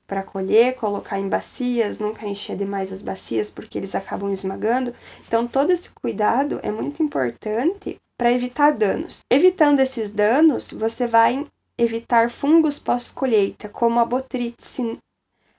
para 0.05 0.23
colher, 0.23 0.75
colocar 0.75 1.19
em 1.19 1.29
bacias, 1.29 1.99
nunca 1.99 2.27
encher 2.27 2.57
demais 2.57 2.91
as 2.91 3.01
bacias 3.01 3.49
porque 3.49 3.77
eles 3.77 3.95
acabam 3.95 4.31
esmagando. 4.31 4.93
Então 5.27 5.47
todo 5.47 5.71
esse 5.71 5.91
cuidado 5.91 6.59
é 6.63 6.71
muito 6.71 7.01
importante 7.01 8.01
para 8.17 8.33
evitar 8.33 8.71
danos. 8.71 9.19
Evitando 9.29 9.79
esses 9.79 10.11
danos, 10.11 10.73
você 10.73 11.07
vai 11.07 11.47
evitar 11.79 12.29
fungos 12.29 12.77
pós-colheita, 12.77 13.69
como 13.69 13.99
a 13.99 14.05
botrytis. 14.05 14.79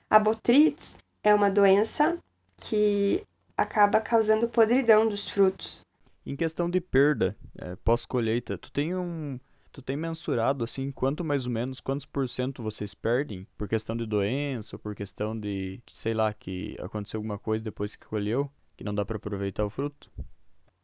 A 0.09 0.19
botrytis 0.19 0.99
é 1.23 1.33
uma 1.33 1.49
doença 1.49 2.17
que 2.57 3.23
acaba 3.57 3.99
causando 3.99 4.47
podridão 4.47 5.07
dos 5.07 5.27
frutos. 5.27 5.83
Em 6.23 6.35
questão 6.35 6.69
de 6.69 6.79
perda 6.79 7.35
é, 7.57 7.75
pós-colheita, 7.77 8.57
tu 8.57 8.71
tem 8.71 8.95
um 8.95 9.39
tu 9.71 9.81
tem 9.81 9.95
mensurado 9.95 10.65
assim 10.65 10.91
quanto 10.91 11.23
mais 11.23 11.45
ou 11.45 11.51
menos 11.51 11.79
quantos 11.79 12.05
por 12.05 12.27
cento 12.27 12.61
vocês 12.61 12.93
perdem 12.93 13.47
por 13.57 13.69
questão 13.69 13.95
de 13.95 14.05
doença 14.05 14.75
ou 14.75 14.79
por 14.79 14.93
questão 14.93 15.37
de 15.37 15.79
sei 15.93 16.13
lá 16.13 16.33
que 16.33 16.75
aconteceu 16.77 17.19
alguma 17.19 17.39
coisa 17.39 17.63
depois 17.63 17.95
que 17.95 18.05
colheu 18.05 18.51
que 18.75 18.83
não 18.83 18.93
dá 18.93 19.05
para 19.05 19.15
aproveitar 19.15 19.65
o 19.65 19.69
fruto? 19.69 20.11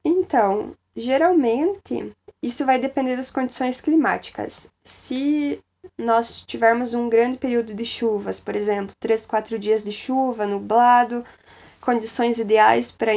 Então, 0.06 0.74
geralmente 0.96 2.14
isso 2.42 2.66
vai 2.66 2.80
depender 2.80 3.16
das 3.16 3.32
condições 3.32 3.82
climáticas. 3.82 4.68
Se 4.84 5.60
nós 5.98 6.44
tivermos 6.44 6.94
um 6.94 7.10
grande 7.10 7.38
período 7.38 7.74
de 7.74 7.86
chuvas, 7.86 8.40
por 8.40 8.56
exemplo, 8.56 8.94
3, 9.00 9.26
4 9.26 9.58
dias 9.58 9.84
de 9.84 9.92
chuva, 9.92 10.46
nublado, 10.46 11.24
condições 11.82 12.38
ideais 12.38 12.92
para 12.92 13.14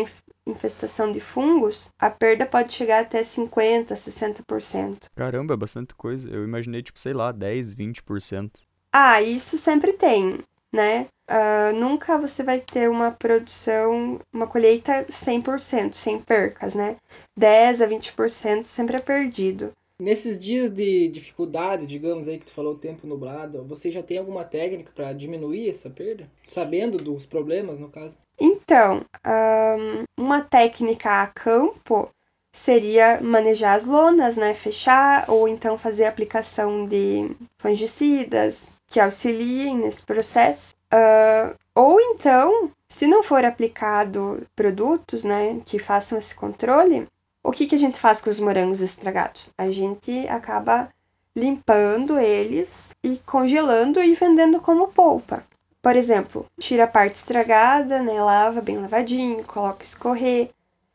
infestação 0.47 1.13
de 1.13 1.21
fungos, 1.21 1.91
a 1.99 2.11
perda 2.11 2.47
pode 2.47 2.73
chegar 2.73 3.03
até 3.03 3.23
50, 3.23 3.95
60%. 3.95 5.09
Caramba, 5.15 5.55
é 5.55 5.57
bastante 5.57 5.95
coisa. 5.95 6.29
Eu 6.29 6.45
imaginei, 6.45 6.83
tipo, 6.83 6.99
sei 6.99 7.13
lá, 7.13 7.33
10, 7.33 7.75
20%. 7.75 8.51
Ah, 8.93 9.23
isso 9.23 9.57
sempre 9.57 9.93
tem 9.93 10.41
né? 10.73 11.07
Uh, 11.29 11.73
nunca 11.75 12.19
você 12.19 12.43
vai 12.43 12.61
ter 12.61 12.91
uma 12.91 13.13
produção, 13.13 14.21
uma 14.33 14.47
colheita 14.47 15.05
100%, 15.09 15.95
sem 15.95 16.21
percas, 16.21 16.75
né? 16.75 16.97
10 17.37 17.83
a 17.83 17.87
20% 17.87 18.67
sempre 18.67 18.97
é 18.97 19.01
perdido. 19.01 19.73
Nesses 20.01 20.41
dias 20.41 20.71
de 20.71 21.09
dificuldade, 21.09 21.87
digamos 21.87 22.27
aí 22.27 22.39
que 22.39 22.47
tu 22.47 22.53
falou 22.53 22.75
tempo 22.75 23.07
nublado, 23.07 23.63
você 23.65 23.91
já 23.91 24.03
tem 24.03 24.17
alguma 24.17 24.45
técnica 24.45 24.91
para 24.95 25.13
diminuir 25.13 25.69
essa 25.69 25.91
perda? 25.91 26.27
Sabendo 26.49 26.97
dos 26.97 27.27
problemas, 27.27 27.79
no 27.79 27.91
caso? 27.91 28.17
Então, 28.41 29.05
um, 29.27 30.05
uma 30.19 30.41
técnica 30.41 31.23
a 31.23 31.27
campo 31.27 32.09
seria 32.51 33.21
manejar 33.21 33.75
as 33.75 33.85
lonas, 33.85 34.37
né? 34.39 34.55
Fechar, 34.55 35.27
ou 35.29 35.47
então 35.47 35.77
fazer 35.77 36.07
aplicação 36.07 36.87
de 36.87 37.37
fungicidas, 37.59 38.73
que 38.91 39.01
auxiliem 39.01 39.79
nesse 39.79 40.03
processo. 40.03 40.75
Uh, 40.93 41.57
ou 41.75 41.99
então, 42.01 42.71
se 42.89 43.07
não 43.07 43.23
for 43.23 43.45
aplicado 43.45 44.47
produtos 44.55 45.25
né, 45.25 45.63
que 45.65 45.79
façam 45.79 46.19
esse 46.19 46.35
controle, 46.35 47.07
o 47.43 47.53
que, 47.53 47.67
que 47.67 47.77
a 47.77 47.79
gente 47.79 47.99
faz 47.99 48.21
com 48.21 48.29
os 48.29 48.41
morangos 48.41 48.81
estragados? 48.81 49.51
A 49.57 49.71
gente 49.71 50.29
acaba 50.29 50.91
limpando 51.35 52.19
eles 52.19 52.91
e 53.03 53.17
congelando 53.25 54.03
e 54.03 54.15
vendendo 54.15 54.61
como 54.61 54.89
polpa. 54.89 55.45
Por 55.81 55.97
exemplo, 55.97 56.45
tira 56.59 56.85
a 56.85 56.89
parte 56.89 57.15
estragada, 57.15 58.03
né, 58.03 58.21
lava 58.21 58.61
bem 58.61 58.79
lavadinho, 58.79 59.45
coloca 59.45 59.85
escorrer, 59.85 60.51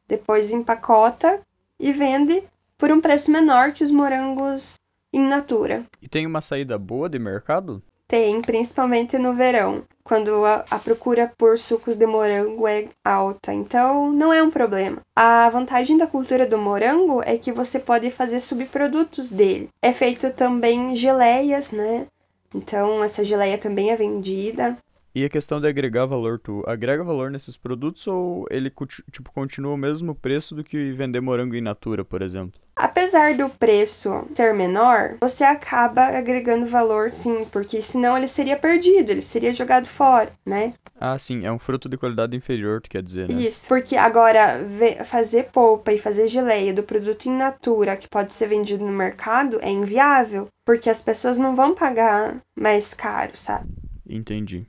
depois 0.07 0.51
empacota 0.51 1.41
e 1.79 1.91
vende 1.91 2.43
por 2.77 2.91
um 2.91 2.99
preço 2.99 3.31
menor 3.31 3.71
que 3.71 3.83
os 3.83 3.89
morangos 3.89 4.75
in 5.15 5.27
natura. 5.27 5.85
E 6.01 6.07
tem 6.07 6.27
uma 6.27 6.41
saída 6.41 6.77
boa 6.77 7.07
de 7.07 7.17
mercado? 7.17 7.81
Tem, 8.07 8.39
principalmente 8.41 9.17
no 9.17 9.33
verão, 9.33 9.83
quando 10.03 10.45
a, 10.45 10.63
a, 10.69 10.77
procura 10.77 11.31
por 11.35 11.57
sucos 11.57 11.97
de 11.97 12.05
morango 12.05 12.67
é 12.67 12.87
alta. 13.03 13.51
Então, 13.51 14.11
não 14.11 14.31
é 14.31 14.43
um 14.43 14.51
problema. 14.51 15.01
A 15.15 15.49
vantagem 15.49 15.97
da 15.97 16.05
cultura 16.05 16.45
do 16.45 16.57
morango 16.57 17.23
é 17.25 17.35
que 17.37 17.51
você 17.51 17.79
pode 17.79 18.11
fazer 18.11 18.39
subprodutos 18.39 19.31
dele. 19.31 19.69
É 19.81 19.91
feito 19.91 20.29
também 20.31 20.95
geleias, 20.95 21.71
né? 21.71 22.05
Então, 22.53 23.03
essa 23.03 23.23
geleia 23.23 23.57
também 23.57 23.89
é 23.89 23.95
vendida. 23.95 24.77
E 25.15 25.25
a 25.25 25.29
questão 25.29 25.59
de 25.59 25.67
agregar 25.67 26.05
valor, 26.05 26.37
tu 26.37 26.61
agrega 26.67 27.03
valor 27.03 27.31
nesses 27.31 27.57
produtos 27.57 28.05
ou 28.05 28.45
ele 28.51 28.71
tipo, 29.11 29.31
continua 29.31 29.73
o 29.73 29.77
mesmo 29.77 30.13
preço 30.13 30.53
do 30.53 30.63
que 30.63 30.91
vender 30.91 31.21
morango 31.21 31.55
in 31.55 31.61
natura, 31.61 32.05
por 32.05 32.21
exemplo? 32.21 32.59
Apesar 32.75 33.35
do 33.35 33.49
preço 33.49 34.27
ser 34.35 34.53
menor, 34.53 35.15
você 35.21 35.45
acaba 35.45 36.07
agregando 36.07 36.65
valor 36.65 37.09
sim, 37.09 37.45
porque 37.45 37.81
senão 37.81 38.17
ele 38.17 38.27
seria 38.27 38.57
perdido, 38.57 39.11
ele 39.11 39.21
seria 39.21 39.53
jogado 39.53 39.87
fora, 39.87 40.31
né? 40.45 40.73
Ah, 40.99 41.17
sim, 41.17 41.45
é 41.45 41.51
um 41.51 41.59
fruto 41.59 41.87
de 41.87 41.97
qualidade 41.97 42.35
inferior, 42.35 42.81
tu 42.81 42.89
quer 42.89 43.01
dizer, 43.01 43.29
né? 43.29 43.43
Isso, 43.43 43.67
porque 43.69 43.95
agora 43.95 44.59
fazer 45.05 45.45
polpa 45.51 45.93
e 45.93 45.97
fazer 45.97 46.27
geleia 46.27 46.73
do 46.73 46.83
produto 46.83 47.27
in 47.27 47.37
natura 47.37 47.95
que 47.95 48.09
pode 48.09 48.33
ser 48.33 48.47
vendido 48.47 48.85
no 48.85 48.91
mercado 48.91 49.59
é 49.61 49.69
inviável, 49.69 50.47
porque 50.65 50.89
as 50.89 51.01
pessoas 51.01 51.37
não 51.37 51.55
vão 51.55 51.73
pagar 51.73 52.37
mais 52.57 52.93
caro, 52.93 53.31
sabe? 53.35 53.69
Entendi. 54.07 54.67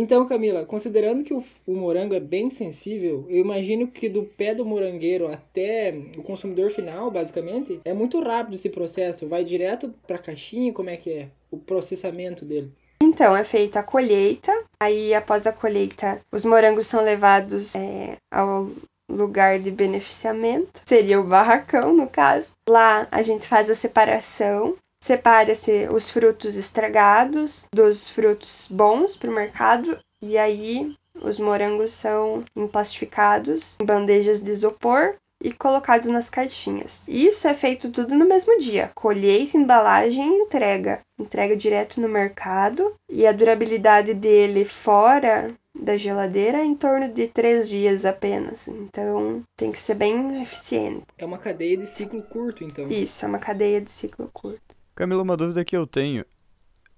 Então, 0.00 0.24
Camila, 0.28 0.64
considerando 0.64 1.24
que 1.24 1.34
o, 1.34 1.42
o, 1.66 1.74
morango 1.74 2.14
é 2.14 2.20
bem 2.20 2.48
sensível, 2.50 3.26
eu 3.28 3.38
imagino 3.38 3.88
que 3.88 4.08
do 4.08 4.22
pé 4.22 4.54
do 4.54 4.64
morangueiro 4.64 5.26
até 5.26 5.92
o 6.16 6.22
consumidor 6.22 6.70
final, 6.70 7.10
basicamente, 7.10 7.80
é 7.84 7.92
muito 7.92 8.20
rápido 8.20 8.54
esse 8.54 8.70
processo. 8.70 9.26
Vai 9.26 9.42
direto 9.42 9.92
para 10.06 10.14
a 10.14 10.20
caixinha, 10.20 10.72
como 10.72 10.88
é 10.88 10.96
que 10.96 11.10
é 11.10 11.28
o 11.50 11.58
processamento 11.58 12.44
dele? 12.44 12.70
Então, 13.02 13.36
é 13.36 13.42
feita 13.42 13.80
a 13.80 13.82
colheita, 13.82 14.52
aí 14.78 15.12
após 15.12 15.48
a 15.48 15.52
colheita, 15.52 16.20
os 16.30 16.44
morangos 16.44 16.86
são 16.86 17.02
levados 17.02 17.74
é, 17.74 18.18
ao 18.32 18.68
lugar 19.10 19.58
de 19.58 19.72
beneficiamento, 19.72 20.80
seria 20.86 21.20
o 21.20 21.24
barracão 21.24 21.92
no 21.92 22.06
caso. 22.06 22.52
Lá 22.68 23.08
a 23.10 23.20
gente 23.22 23.48
faz 23.48 23.68
a 23.68 23.74
separação 23.74 24.76
separa-se 25.02 25.88
os 25.90 26.10
frutos 26.10 26.56
estragados 26.56 27.66
dos 27.72 28.08
frutos 28.08 28.66
bons 28.70 29.16
para 29.16 29.30
o 29.30 29.34
mercado 29.34 29.98
e 30.22 30.36
aí 30.36 30.94
os 31.20 31.38
morangos 31.38 31.92
são 31.92 32.44
emplastificados 32.54 33.76
em 33.80 33.84
bandejas 33.84 34.42
de 34.42 34.50
isopor 34.50 35.16
e 35.42 35.52
colocados 35.52 36.08
nas 36.08 36.28
caixinhas. 36.28 37.04
Isso 37.06 37.46
é 37.46 37.54
feito 37.54 37.90
tudo 37.90 38.14
no 38.14 38.26
mesmo 38.26 38.58
dia: 38.58 38.90
colheita, 38.94 39.56
embalagem 39.56 40.26
e 40.26 40.42
entrega. 40.42 41.00
Entrega 41.18 41.56
direto 41.56 42.00
no 42.00 42.08
mercado 42.08 42.94
e 43.08 43.26
a 43.26 43.32
durabilidade 43.32 44.14
dele 44.14 44.64
fora 44.64 45.54
da 45.80 45.96
geladeira 45.96 46.58
é 46.58 46.64
em 46.64 46.74
torno 46.74 47.08
de 47.08 47.28
três 47.28 47.68
dias 47.68 48.04
apenas. 48.04 48.66
Então 48.66 49.42
tem 49.56 49.70
que 49.70 49.78
ser 49.78 49.94
bem 49.94 50.42
eficiente. 50.42 51.04
É 51.16 51.24
uma 51.24 51.38
cadeia 51.38 51.76
de 51.76 51.86
ciclo 51.86 52.22
curto, 52.22 52.64
então. 52.64 52.88
Isso, 52.88 53.24
é 53.24 53.28
uma 53.28 53.38
cadeia 53.38 53.80
de 53.80 53.90
ciclo 53.90 54.28
curto. 54.32 54.67
Camila, 54.98 55.22
uma 55.22 55.36
dúvida 55.36 55.64
que 55.64 55.76
eu 55.76 55.86
tenho. 55.86 56.24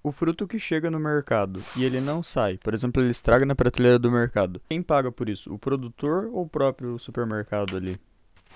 O 0.02 0.10
fruto 0.10 0.48
que 0.48 0.58
chega 0.58 0.90
no 0.90 0.98
mercado 0.98 1.62
e 1.76 1.84
ele 1.84 2.00
não 2.00 2.22
sai, 2.22 2.56
por 2.56 2.72
exemplo, 2.72 3.02
ele 3.02 3.10
estraga 3.10 3.44
na 3.44 3.54
prateleira 3.54 3.98
do 3.98 4.10
mercado. 4.10 4.58
Quem 4.70 4.82
paga 4.82 5.12
por 5.12 5.28
isso? 5.28 5.52
O 5.52 5.58
produtor 5.58 6.30
ou 6.32 6.44
o 6.44 6.48
próprio 6.48 6.98
supermercado 6.98 7.76
ali? 7.76 8.00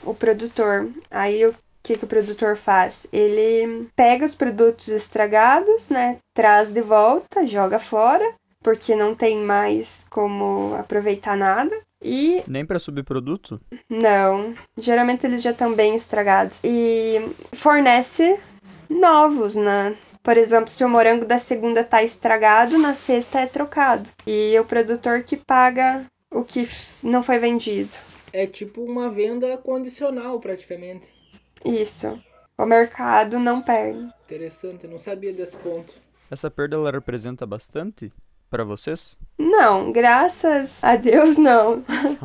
O 0.03 0.15
produtor. 0.15 0.89
Aí 1.11 1.45
o 1.45 1.55
que, 1.83 1.99
que 1.99 2.07
o 2.07 2.09
produtor 2.09 2.57
faz? 2.57 3.07
Ele 3.13 3.87
pega 3.95 4.25
os 4.25 4.35
produtos 4.35 4.89
estragados, 4.89 5.91
né? 5.91 6.17
Traz 6.33 6.71
de 6.71 6.81
volta, 6.81 7.47
joga 7.47 7.79
fora, 7.79 8.25
porque 8.63 8.97
não 8.97 9.15
tem 9.15 9.45
mais 9.45 10.07
como 10.09 10.75
aproveitar 10.75 11.37
nada. 11.37 11.79
E. 12.03 12.43
Nem 12.49 12.65
para 12.65 12.79
subproduto? 12.79 13.61
Não. 13.91 14.55
Geralmente 14.79 15.27
eles 15.27 15.43
já 15.43 15.51
estão 15.51 15.75
bem 15.75 15.95
estragados. 15.95 16.63
E 16.65 17.31
fornece 17.53 18.41
novos, 18.89 19.55
né? 19.55 19.97
Por 20.23 20.39
exemplo, 20.39 20.71
se 20.71 20.83
o 20.85 20.89
morango 20.89 21.27
da 21.27 21.39
segunda 21.39 21.85
tá 21.85 22.03
estragado, 22.03 22.79
na 22.79 22.95
sexta 22.95 23.41
é 23.41 23.47
trocado. 23.47 24.09
E 24.27 24.55
é 24.55 24.61
o 24.61 24.65
produtor 24.65 25.23
que 25.23 25.37
paga 25.37 26.07
o 26.31 26.43
que 26.43 26.69
não 27.03 27.23
foi 27.23 27.39
vendido. 27.39 27.91
É 28.33 28.47
tipo 28.47 28.83
uma 28.83 29.11
venda 29.11 29.57
condicional, 29.59 30.41
praticamente. 30.41 31.07
Isso. 31.65 32.19
O 32.57 32.65
mercado 32.65 33.39
não 33.39 33.61
perde. 33.61 34.09
Interessante, 34.25 34.85
eu 34.85 34.91
não 34.91 34.99
sabia 34.99 35.33
desse 35.33 35.59
ponto. 35.59 35.95
Essa 36.31 36.51
perda 36.51 36.77
ela 36.77 36.91
representa 36.91 37.45
bastante 37.45 38.13
para 38.51 38.65
vocês? 38.65 39.19
Não, 39.39 39.93
graças 39.93 40.83
a 40.83 40.97
Deus 40.97 41.37
não. 41.37 41.85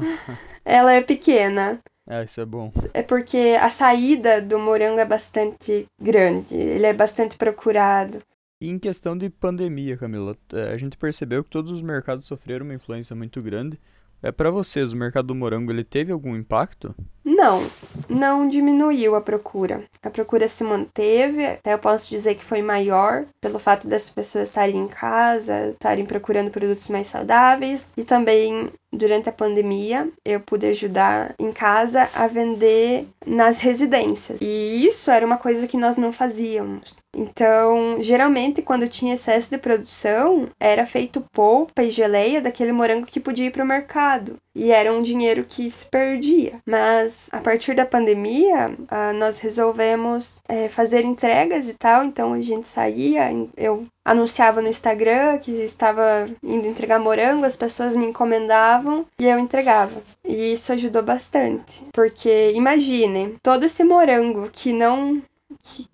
ela 0.63 0.93
é 0.93 1.01
pequena. 1.01 1.79
É, 2.09 2.23
isso 2.23 2.41
é 2.41 2.45
bom. 2.45 2.71
É 2.91 3.03
porque 3.03 3.55
a 3.61 3.69
saída 3.69 4.41
do 4.41 4.57
morango 4.57 4.99
é 4.99 5.05
bastante 5.05 5.85
grande, 6.01 6.55
ele 6.55 6.87
é 6.87 6.93
bastante 6.93 7.37
procurado. 7.37 8.19
E 8.59 8.67
em 8.67 8.79
questão 8.79 9.15
de 9.15 9.29
pandemia, 9.29 9.95
Camila, 9.95 10.35
é, 10.51 10.73
a 10.73 10.77
gente 10.77 10.97
percebeu 10.97 11.43
que 11.43 11.51
todos 11.51 11.71
os 11.71 11.83
mercados 11.83 12.25
sofreram 12.25 12.65
uma 12.65 12.73
influência 12.73 13.15
muito 13.15 13.41
grande. 13.41 13.79
É 14.23 14.31
para 14.31 14.49
vocês, 14.49 14.91
o 14.91 14.97
mercado 14.97 15.27
do 15.27 15.35
morango 15.35 15.71
ele 15.71 15.83
teve 15.83 16.11
algum 16.11 16.35
impacto? 16.35 16.93
Não, 17.23 17.61
não 18.09 18.47
diminuiu 18.47 19.15
a 19.15 19.21
procura. 19.21 19.83
A 20.01 20.09
procura 20.09 20.47
se 20.47 20.63
manteve, 20.63 21.45
até 21.45 21.73
eu 21.73 21.79
posso 21.79 22.09
dizer 22.09 22.35
que 22.35 22.43
foi 22.43 22.61
maior 22.61 23.25
pelo 23.41 23.59
fato 23.59 23.88
das 23.88 24.09
pessoas 24.09 24.47
estarem 24.47 24.77
em 24.77 24.88
casa, 24.88 25.69
estarem 25.69 26.05
procurando 26.05 26.51
produtos 26.51 26.89
mais 26.89 27.07
saudáveis 27.07 27.91
e 27.95 28.03
também 28.03 28.71
durante 28.91 29.29
a 29.29 29.33
pandemia, 29.33 30.09
eu 30.25 30.39
pude 30.39 30.65
ajudar 30.67 31.35
em 31.39 31.51
casa 31.51 32.09
a 32.13 32.27
vender 32.27 33.07
nas 33.25 33.59
residências. 33.59 34.39
E 34.41 34.85
isso 34.85 35.11
era 35.11 35.25
uma 35.25 35.38
coisa 35.38 35.67
que 35.67 35.77
nós 35.77 35.97
não 35.97 36.11
fazíamos. 36.11 36.97
Então, 37.15 37.97
geralmente, 38.01 38.61
quando 38.61 38.88
tinha 38.88 39.13
excesso 39.13 39.49
de 39.49 39.57
produção, 39.57 40.49
era 40.59 40.85
feito 40.85 41.23
polpa 41.31 41.83
e 41.83 41.91
geleia 41.91 42.41
daquele 42.41 42.71
morango 42.71 43.05
que 43.05 43.19
podia 43.19 43.47
ir 43.47 43.51
para 43.51 43.63
o 43.63 43.67
mercado. 43.67 44.38
E 44.55 44.71
era 44.71 44.91
um 44.91 45.01
dinheiro 45.01 45.43
que 45.43 45.69
se 45.69 45.85
perdia. 45.85 46.59
Mas, 46.65 47.08
a 47.31 47.39
partir 47.39 47.75
da 47.75 47.85
pandemia, 47.85 48.69
uh, 48.69 49.13
nós 49.17 49.39
resolvemos 49.39 50.39
é, 50.47 50.67
fazer 50.69 51.03
entregas 51.03 51.67
e 51.67 51.73
tal. 51.73 52.03
Então, 52.03 52.33
a 52.33 52.41
gente 52.41 52.67
saía, 52.67 53.29
eu 53.55 53.85
anunciava 54.03 54.61
no 54.61 54.67
Instagram 54.67 55.37
que 55.39 55.51
estava 55.51 56.27
indo 56.43 56.67
entregar 56.67 56.99
morango, 56.99 57.45
as 57.45 57.55
pessoas 57.55 57.95
me 57.95 58.05
encomendavam 58.05 59.05
e 59.19 59.25
eu 59.25 59.37
entregava. 59.39 60.01
E 60.25 60.53
isso 60.53 60.73
ajudou 60.73 61.03
bastante, 61.03 61.83
porque 61.93 62.51
imagine 62.55 63.37
todo 63.41 63.65
esse 63.65 63.83
morango 63.83 64.49
que 64.51 64.73
não 64.73 65.21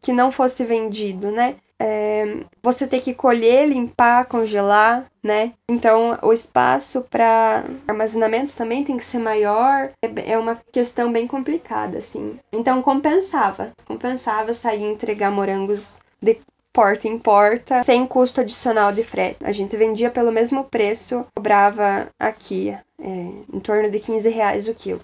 que 0.01 0.12
não 0.12 0.31
fosse 0.31 0.63
vendido, 0.63 1.31
né? 1.31 1.55
É, 1.79 2.46
você 2.63 2.88
ter 2.88 3.01
que 3.01 3.13
colher, 3.13 3.67
limpar, 3.67 4.25
congelar, 4.25 5.12
né? 5.22 5.53
Então 5.70 6.17
o 6.22 6.32
espaço 6.32 7.01
para 7.10 7.65
armazenamento 7.88 8.55
também 8.55 8.84
tem 8.84 8.98
que 8.98 9.03
ser 9.03 9.20
maior. 9.20 9.91
É, 10.01 10.32
é 10.32 10.38
uma 10.38 10.60
questão 10.72 11.12
bem 11.12 11.27
complicada, 11.27 11.98
assim. 11.98 12.39
Então 12.51 12.82
compensava, 12.82 13.72
compensava 13.86 14.53
sair 14.53 14.82
e 14.82 14.91
entregar 14.91 15.32
morangos 15.32 15.98
de 16.22 16.39
porta 16.72 17.08
em 17.08 17.17
porta, 17.17 17.84
sem 17.84 18.05
custo 18.05 18.41
adicional 18.41 18.91
de 18.91 19.03
frete. 19.03 19.38
A 19.44 19.51
gente 19.53 19.77
vendia 19.77 20.10
pelo 20.10 20.32
mesmo 20.32 20.65
preço, 20.65 21.25
cobrava 21.34 22.10
aqui 22.20 22.70
é, 22.70 23.10
em 23.53 23.60
torno 23.62 23.89
de 23.89 24.00
15 24.00 24.27
reais 24.27 24.67
o 24.67 24.75
quilo. 24.75 25.01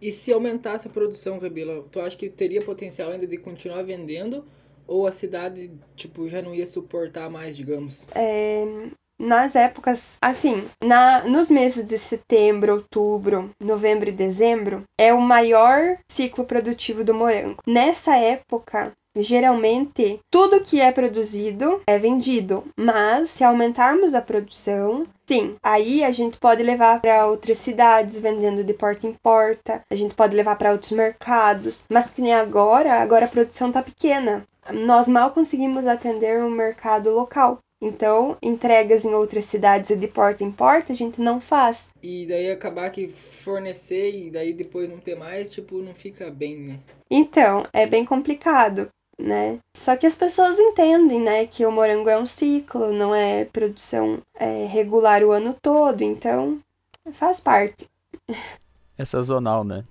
E 0.00 0.10
se 0.10 0.32
aumentasse 0.32 0.88
a 0.88 0.90
produção, 0.90 1.38
Rabila, 1.38 1.84
tu 1.90 2.00
acha 2.00 2.16
que 2.16 2.28
teria 2.28 2.60
potencial 2.60 3.12
ainda 3.12 3.24
de 3.24 3.36
continuar 3.36 3.84
vendendo? 3.84 4.44
Ou 4.86 5.06
a 5.06 5.12
cidade, 5.12 5.70
tipo, 5.96 6.28
já 6.28 6.42
não 6.42 6.54
ia 6.54 6.66
suportar 6.66 7.30
mais, 7.30 7.56
digamos? 7.56 8.06
É, 8.14 8.64
nas 9.18 9.54
épocas, 9.54 10.16
assim, 10.20 10.64
na, 10.82 11.22
nos 11.24 11.48
meses 11.48 11.86
de 11.86 11.96
setembro, 11.96 12.74
outubro, 12.74 13.50
novembro 13.60 14.08
e 14.08 14.12
dezembro, 14.12 14.82
é 14.98 15.14
o 15.14 15.20
maior 15.20 15.96
ciclo 16.10 16.44
produtivo 16.44 17.04
do 17.04 17.14
morango. 17.14 17.62
Nessa 17.66 18.16
época, 18.16 18.92
Geralmente, 19.14 20.20
tudo 20.30 20.62
que 20.62 20.80
é 20.80 20.90
produzido 20.90 21.82
é 21.86 21.98
vendido, 21.98 22.64
mas 22.74 23.28
se 23.28 23.44
aumentarmos 23.44 24.14
a 24.14 24.22
produção, 24.22 25.06
sim, 25.28 25.54
aí 25.62 26.02
a 26.02 26.10
gente 26.10 26.38
pode 26.38 26.62
levar 26.62 27.02
para 27.02 27.26
outras 27.26 27.58
cidades 27.58 28.18
vendendo 28.18 28.64
de 28.64 28.72
porta 28.72 29.06
em 29.06 29.12
porta, 29.12 29.82
a 29.90 29.94
gente 29.94 30.14
pode 30.14 30.34
levar 30.34 30.56
para 30.56 30.72
outros 30.72 30.92
mercados, 30.92 31.84
mas 31.92 32.08
que 32.08 32.22
nem 32.22 32.32
agora, 32.32 33.02
agora 33.02 33.26
a 33.26 33.28
produção 33.28 33.70
tá 33.70 33.82
pequena. 33.82 34.44
Nós 34.70 35.08
mal 35.08 35.30
conseguimos 35.32 35.86
atender 35.86 36.42
o 36.42 36.46
um 36.46 36.50
mercado 36.50 37.10
local. 37.10 37.58
Então, 37.80 38.36
entregas 38.40 39.04
em 39.04 39.12
outras 39.12 39.44
cidades 39.44 39.90
e 39.90 39.96
de 39.96 40.06
porta 40.06 40.44
em 40.44 40.52
porta 40.52 40.92
a 40.92 40.96
gente 40.96 41.20
não 41.20 41.40
faz. 41.40 41.90
E 42.00 42.26
daí 42.26 42.50
acabar 42.50 42.90
que 42.90 43.08
fornecer 43.08 44.14
e 44.14 44.30
daí 44.30 44.52
depois 44.52 44.88
não 44.88 44.98
ter 44.98 45.16
mais, 45.16 45.50
tipo, 45.50 45.78
não 45.78 45.92
fica 45.92 46.30
bem, 46.30 46.58
né? 46.58 46.78
Então, 47.10 47.66
é 47.72 47.84
bem 47.84 48.04
complicado 48.04 48.88
né? 49.18 49.58
Só 49.76 49.96
que 49.96 50.06
as 50.06 50.16
pessoas 50.16 50.58
entendem, 50.58 51.20
né, 51.20 51.46
que 51.46 51.64
o 51.64 51.72
morango 51.72 52.08
é 52.08 52.18
um 52.18 52.26
ciclo, 52.26 52.92
não 52.92 53.14
é 53.14 53.44
produção 53.44 54.20
é, 54.34 54.66
regular 54.66 55.22
o 55.22 55.30
ano 55.30 55.56
todo, 55.62 56.02
então 56.02 56.60
faz 57.12 57.40
parte. 57.40 57.86
É 58.98 59.04
sazonal, 59.04 59.64
né? 59.64 59.84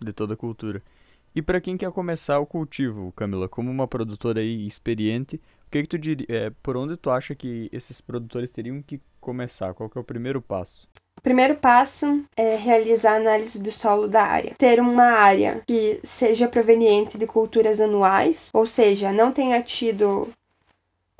De 0.00 0.12
toda 0.12 0.34
a 0.34 0.36
cultura. 0.36 0.82
E 1.38 1.42
para 1.42 1.60
quem 1.60 1.76
quer 1.76 1.92
começar 1.92 2.40
o 2.40 2.46
cultivo, 2.46 3.12
Camila, 3.12 3.48
como 3.48 3.70
uma 3.70 3.86
produtora 3.86 4.40
aí 4.40 4.66
experiente, 4.66 5.36
o 5.36 5.70
que, 5.70 5.82
que 5.82 5.88
tu 5.88 5.96
diria, 5.96 6.26
é, 6.28 6.50
por 6.64 6.76
onde 6.76 6.96
tu 6.96 7.10
acha 7.10 7.32
que 7.32 7.68
esses 7.70 8.00
produtores 8.00 8.50
teriam 8.50 8.82
que 8.82 9.00
começar? 9.20 9.72
Qual 9.72 9.88
que 9.88 9.96
é 9.96 10.00
o 10.00 10.04
primeiro 10.04 10.42
passo? 10.42 10.88
O 11.16 11.22
primeiro 11.22 11.54
passo 11.54 12.24
é 12.36 12.56
realizar 12.56 13.12
a 13.12 13.16
análise 13.18 13.62
do 13.62 13.70
solo 13.70 14.08
da 14.08 14.24
área. 14.24 14.56
Ter 14.58 14.80
uma 14.80 15.12
área 15.12 15.62
que 15.64 16.00
seja 16.02 16.48
proveniente 16.48 17.16
de 17.16 17.24
culturas 17.24 17.80
anuais, 17.80 18.48
ou 18.52 18.66
seja, 18.66 19.12
não 19.12 19.30
tenha 19.30 19.62
tido 19.62 20.26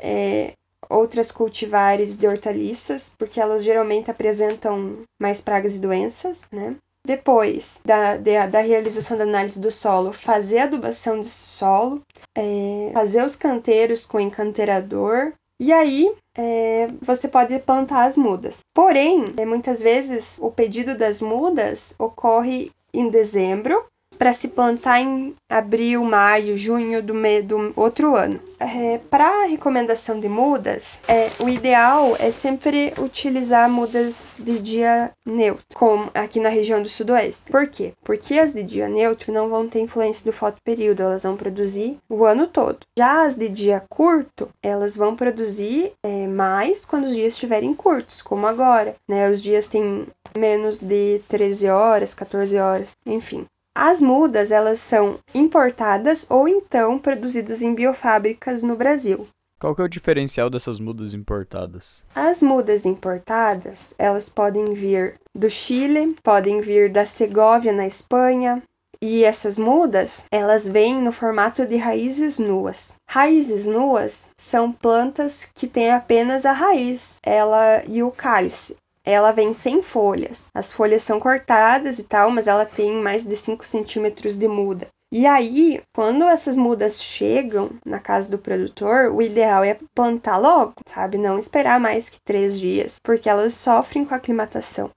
é, 0.00 0.52
outras 0.90 1.30
cultivares 1.30 2.16
de 2.16 2.26
hortaliças, 2.26 3.12
porque 3.16 3.40
elas 3.40 3.62
geralmente 3.62 4.10
apresentam 4.10 5.04
mais 5.16 5.40
pragas 5.40 5.76
e 5.76 5.78
doenças, 5.78 6.44
né? 6.50 6.75
Depois 7.08 7.80
da, 7.86 8.18
da, 8.18 8.46
da 8.46 8.60
realização 8.60 9.16
da 9.16 9.24
análise 9.24 9.58
do 9.58 9.70
solo, 9.70 10.12
fazer 10.12 10.58
a 10.58 10.64
adubação 10.64 11.18
de 11.18 11.26
solo, 11.26 12.02
é, 12.36 12.90
fazer 12.92 13.24
os 13.24 13.34
canteiros 13.34 14.04
com 14.04 14.20
encanterador, 14.20 15.32
e 15.58 15.72
aí 15.72 16.14
é, 16.36 16.86
você 17.00 17.26
pode 17.26 17.58
plantar 17.60 18.04
as 18.04 18.14
mudas. 18.18 18.60
Porém, 18.74 19.24
é, 19.38 19.46
muitas 19.46 19.80
vezes 19.80 20.36
o 20.38 20.50
pedido 20.50 20.94
das 20.94 21.22
mudas 21.22 21.94
ocorre 21.98 22.70
em 22.92 23.08
dezembro 23.08 23.82
para 24.18 24.32
se 24.32 24.48
plantar 24.48 25.00
em 25.00 25.34
abril, 25.48 26.04
maio, 26.04 26.58
junho 26.58 27.02
do, 27.02 27.14
me, 27.14 27.40
do 27.40 27.72
outro 27.76 28.16
ano. 28.16 28.40
É, 28.58 28.98
para 29.10 29.46
recomendação 29.46 30.18
de 30.18 30.28
mudas, 30.28 30.98
é, 31.06 31.30
o 31.40 31.48
ideal 31.48 32.16
é 32.18 32.30
sempre 32.30 32.92
utilizar 32.98 33.70
mudas 33.70 34.37
de 34.38 34.58
dia 34.58 35.12
neutro, 35.25 35.64
como 35.75 36.10
aqui 36.12 36.40
na 36.40 36.48
região 36.48 36.82
do 36.82 36.88
sudoeste. 36.88 37.50
Por 37.50 37.68
quê? 37.68 37.92
Porque 38.02 38.38
as 38.38 38.52
de 38.52 38.62
dia 38.62 38.88
neutro 38.88 39.32
não 39.32 39.48
vão 39.48 39.68
ter 39.68 39.80
influência 39.80 40.25
do 40.25 40.37
fotoperíodo, 40.37 41.02
elas 41.02 41.22
vão 41.22 41.37
produzir 41.37 41.98
o 42.08 42.25
ano 42.25 42.48
todo. 42.48 42.78
Já 42.98 43.25
as 43.25 43.37
de 43.37 43.48
dia 43.48 43.82
curto, 43.88 44.48
elas 44.62 44.96
vão 44.96 45.14
produzir 45.14 45.92
é, 46.04 46.26
mais 46.26 46.84
quando 46.84 47.04
os 47.04 47.14
dias 47.14 47.34
estiverem 47.34 47.72
curtos, 47.72 48.20
como 48.20 48.46
agora. 48.46 48.96
Né? 49.08 49.30
Os 49.30 49.40
dias 49.40 49.68
têm 49.68 50.06
menos 50.37 50.78
de 50.78 51.20
13 51.28 51.68
horas, 51.68 52.14
14 52.14 52.56
horas, 52.58 52.96
enfim. 53.06 53.46
As 53.80 54.02
mudas, 54.02 54.50
elas 54.50 54.80
são 54.80 55.20
importadas 55.32 56.26
ou 56.28 56.49
então 56.49 56.99
produzidas 56.99 57.62
em 57.62 57.73
biofábricas 57.73 58.61
no 58.61 58.75
Brasil. 58.75 59.28
Qual 59.61 59.73
que 59.73 59.80
é 59.80 59.85
o 59.85 59.88
diferencial 59.88 60.50
dessas 60.50 60.80
mudas 60.80 61.14
importadas? 61.14 62.02
As 62.12 62.42
mudas 62.42 62.85
importadas, 62.85 63.94
elas 63.97 64.28
podem 64.28 64.75
vir 64.75 65.14
do 65.32 65.49
Chile, 65.49 66.16
podem 66.25 66.61
vir 66.61 66.90
da 66.90 67.06
Segóvia 67.06 67.73
na 67.73 67.87
Espanha, 67.87 68.61
e 69.00 69.23
essas 69.23 69.56
mudas, 69.56 70.25
elas 70.28 70.68
vêm 70.68 71.00
no 71.00 71.12
formato 71.12 71.64
de 71.64 71.76
raízes 71.76 72.37
nuas. 72.37 72.97
Raízes 73.08 73.64
nuas 73.64 74.32
são 74.37 74.73
plantas 74.73 75.44
que 75.54 75.68
têm 75.68 75.92
apenas 75.92 76.44
a 76.44 76.50
raiz, 76.50 77.18
ela 77.25 77.85
e 77.87 78.02
o 78.02 78.11
cálice 78.11 78.75
ela 79.12 79.32
vem 79.32 79.52
sem 79.52 79.82
folhas. 79.82 80.48
As 80.54 80.72
folhas 80.72 81.02
são 81.02 81.18
cortadas 81.18 81.98
e 81.98 82.04
tal, 82.04 82.30
mas 82.30 82.46
ela 82.46 82.64
tem 82.64 82.92
mais 83.02 83.24
de 83.24 83.36
5 83.36 83.66
centímetros 83.66 84.36
de 84.36 84.48
muda. 84.48 84.88
E 85.10 85.26
aí, 85.26 85.80
quando 85.94 86.24
essas 86.24 86.54
mudas 86.54 87.02
chegam 87.02 87.70
na 87.84 87.98
casa 87.98 88.30
do 88.30 88.38
produtor, 88.38 89.10
o 89.10 89.22
ideal 89.22 89.64
é 89.64 89.78
plantar 89.94 90.36
logo, 90.36 90.74
sabe? 90.86 91.16
Não 91.16 91.38
esperar 91.38 91.80
mais 91.80 92.10
que 92.10 92.18
três 92.20 92.60
dias, 92.60 92.96
porque 93.02 93.28
elas 93.28 93.54
sofrem 93.54 94.04
com 94.04 94.12
a 94.12 94.18
aclimatação. 94.18 94.90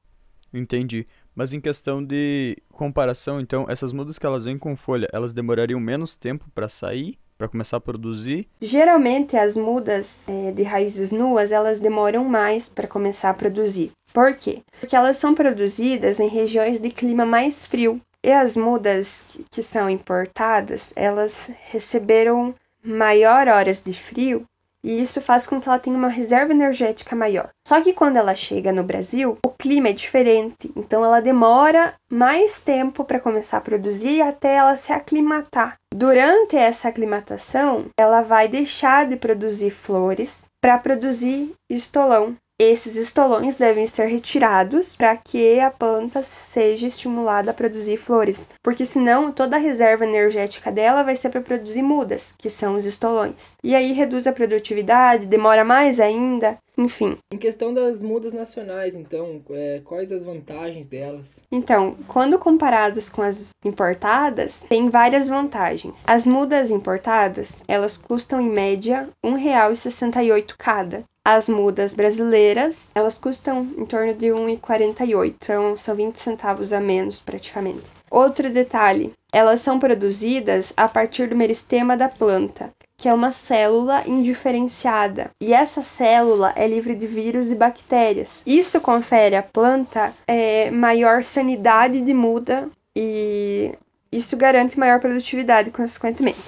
Entendi. 0.54 1.06
Mas 1.34 1.54
em 1.54 1.62
questão 1.62 2.04
de 2.04 2.58
comparação, 2.74 3.40
então, 3.40 3.66
essas 3.70 3.94
mudas 3.94 4.20
que 4.20 4.26
elas 4.26 4.44
vêm 4.44 4.58
com 4.58 4.76
folha, 4.76 5.08
elas 5.14 5.32
demorariam 5.32 5.80
menos 5.80 6.14
tempo 6.14 6.46
para 6.54 6.68
sair 6.68 7.18
para 7.42 7.48
começar 7.48 7.78
a 7.78 7.82
produzir? 7.82 8.48
Geralmente 8.62 9.36
as 9.36 9.58
mudas 9.58 10.30
é, 10.30 10.52
de 10.52 10.62
raízes 10.62 11.12
nuas 11.12 11.52
elas 11.52 11.80
demoram 11.80 12.24
mais 12.24 12.70
para 12.70 12.88
começar 12.88 13.32
a 13.32 13.34
produzir. 13.34 13.92
Por 14.14 14.36
quê? 14.36 14.60
Porque 14.80 14.96
elas 14.96 15.18
são 15.18 15.34
produzidas 15.34 16.20
em 16.20 16.28
regiões 16.28 16.80
de 16.80 16.92
clima 16.92 17.26
mais 17.26 17.66
frio. 17.66 18.00
E 18.24 18.32
as 18.32 18.56
mudas 18.56 19.24
que 19.50 19.64
são 19.64 19.90
importadas, 19.90 20.94
elas 20.96 21.50
receberam 21.72 22.54
maior 22.84 23.48
horas 23.48 23.84
de 23.84 23.94
frio 23.94 24.46
e 24.84 25.02
isso 25.02 25.22
faz 25.22 25.46
com 25.48 25.60
que 25.60 25.68
ela 25.68 25.80
tenha 25.80 25.98
uma 25.98 26.08
reserva 26.08 26.52
energética 26.52 27.16
maior. 27.16 27.50
Só 27.68 27.82
que 27.82 27.94
quando 27.94 28.18
ela 28.18 28.36
chega 28.36 28.72
no 28.72 28.84
Brasil, 28.84 29.38
o 29.46 29.50
clima 29.50 29.90
é 29.90 29.94
diferente, 29.94 30.72
então 30.76 31.06
ela 31.06 31.22
demora 31.22 31.94
mais 32.10 32.62
tempo 32.62 33.04
para 33.04 33.20
começar 33.20 33.58
a 33.58 33.62
produzir 33.62 34.22
até 34.22 34.56
ela 34.56 34.76
se 34.76 34.92
aclimatar. 34.92 35.78
Durante 35.94 36.56
essa 36.56 36.88
aclimatação, 36.88 37.86
ela 38.00 38.22
vai 38.22 38.48
deixar 38.48 39.08
de 39.08 39.16
produzir 39.16 39.72
flores 39.72 40.46
para 40.62 40.78
produzir 40.78 41.54
estolão. 41.70 42.36
Esses 42.64 42.96
estolões 42.96 43.56
devem 43.56 43.88
ser 43.88 44.06
retirados 44.06 44.96
para 44.96 45.18
que 45.18 45.60
a 45.60 45.72
planta 45.72 46.22
seja 46.22 46.86
estimulada 46.86 47.50
a 47.50 47.56
produzir 47.56 47.98
flores, 47.98 48.52
porque 48.62 48.86
senão 48.86 49.32
toda 49.32 49.56
a 49.56 49.60
reserva 49.60 50.06
energética 50.06 50.72
dela 50.72 51.02
vai 51.02 51.16
ser 51.16 51.32
para 51.32 51.42
produzir 51.42 51.82
mudas, 51.82 52.36
que 52.38 52.52
são 52.52 52.76
os 52.76 52.86
estolões. 52.86 53.56
E 53.64 53.74
aí 53.74 53.94
reduz 53.94 54.28
a 54.28 54.32
produtividade, 54.32 55.26
demora 55.26 55.66
mais 55.66 56.00
ainda, 56.00 56.56
enfim. 56.78 57.18
Em 57.34 57.38
questão 57.38 57.74
das 57.74 58.04
mudas 58.04 58.32
nacionais, 58.32 58.96
então, 58.96 59.42
é, 59.50 59.82
quais 59.84 60.12
as 60.12 60.24
vantagens 60.24 60.86
delas? 60.86 61.42
Então, 61.52 61.98
quando 62.08 62.38
comparadas 62.38 63.10
com 63.10 63.24
as 63.24 63.50
importadas, 63.66 64.64
tem 64.70 64.88
várias 64.88 65.28
vantagens. 65.30 66.06
As 66.08 66.28
mudas 66.28 66.70
importadas, 66.70 67.64
elas 67.68 67.98
custam 67.98 68.40
em 68.40 68.52
média 68.52 69.10
R$ 69.24 69.32
1,68 69.32 70.54
cada. 70.56 71.04
As 71.24 71.48
mudas 71.48 71.94
brasileiras, 71.94 72.90
elas 72.96 73.16
custam 73.16 73.68
em 73.78 73.86
torno 73.86 74.12
de 74.12 74.28
1,48, 74.28 75.36
então 75.36 75.78
são 75.78 75.94
20 75.94 76.16
centavos 76.16 76.74
a 76.74 76.80
menos 76.80 77.22
praticamente. 77.22 77.84
Outro 78.10 78.50
detalhe, 78.50 79.14
elas 79.32 79.60
são 79.60 79.78
produzidas 79.78 80.74
a 80.76 80.90
partir 80.90 81.30
do 81.30 81.36
meristema 81.36 81.96
da 81.96 82.10
planta, 82.10 82.74
que 82.98 83.08
é 83.08 83.14
uma 83.14 83.32
célula 83.32 84.04
indiferenciada. 84.08 85.30
E 85.40 85.54
essa 85.54 85.84
célula 85.84 86.54
é 86.56 86.68
livre 86.68 86.96
de 86.96 87.06
vírus 87.06 87.52
e 87.52 87.56
bactérias. 87.56 88.42
Isso 88.44 88.82
confere 88.82 89.36
à 89.36 89.44
planta 89.44 90.12
é, 90.28 90.72
maior 90.72 91.24
sanidade 91.24 92.02
de 92.02 92.14
muda 92.16 92.68
e 92.96 93.72
isso 94.12 94.36
garante 94.36 94.78
maior 94.78 95.00
produtividade, 95.00 95.70
consequentemente. 95.70 96.40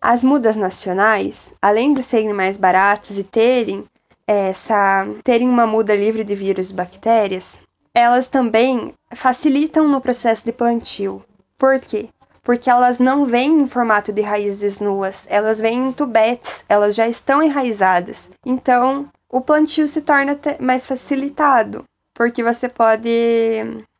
As 0.00 0.24
mudas 0.24 0.56
nacionais, 0.56 1.54
além 1.60 1.92
de 1.92 2.02
serem 2.02 2.32
mais 2.32 2.56
baratas 2.56 3.18
e 3.18 3.24
terem 3.24 3.84
essa 4.26 5.06
terem 5.22 5.48
uma 5.48 5.66
muda 5.66 5.94
livre 5.94 6.24
de 6.24 6.34
vírus 6.34 6.70
e 6.70 6.74
bactérias, 6.74 7.60
elas 7.94 8.28
também 8.28 8.92
facilitam 9.14 9.88
no 9.88 10.00
processo 10.00 10.44
de 10.44 10.52
plantio. 10.52 11.22
Por 11.56 11.78
quê? 11.78 12.08
Porque 12.42 12.68
elas 12.68 12.98
não 12.98 13.24
vêm 13.24 13.60
em 13.62 13.66
formato 13.66 14.12
de 14.12 14.20
raízes 14.20 14.80
nuas, 14.80 15.26
elas 15.30 15.60
vêm 15.60 15.88
em 15.88 15.92
tubetes, 15.92 16.64
elas 16.68 16.94
já 16.94 17.08
estão 17.08 17.42
enraizadas. 17.42 18.30
Então, 18.44 19.08
o 19.30 19.40
plantio 19.40 19.88
se 19.88 20.02
torna 20.02 20.38
mais 20.60 20.84
facilitado, 20.84 21.84
porque 22.14 22.42
você 22.42 22.68
pode 22.68 23.08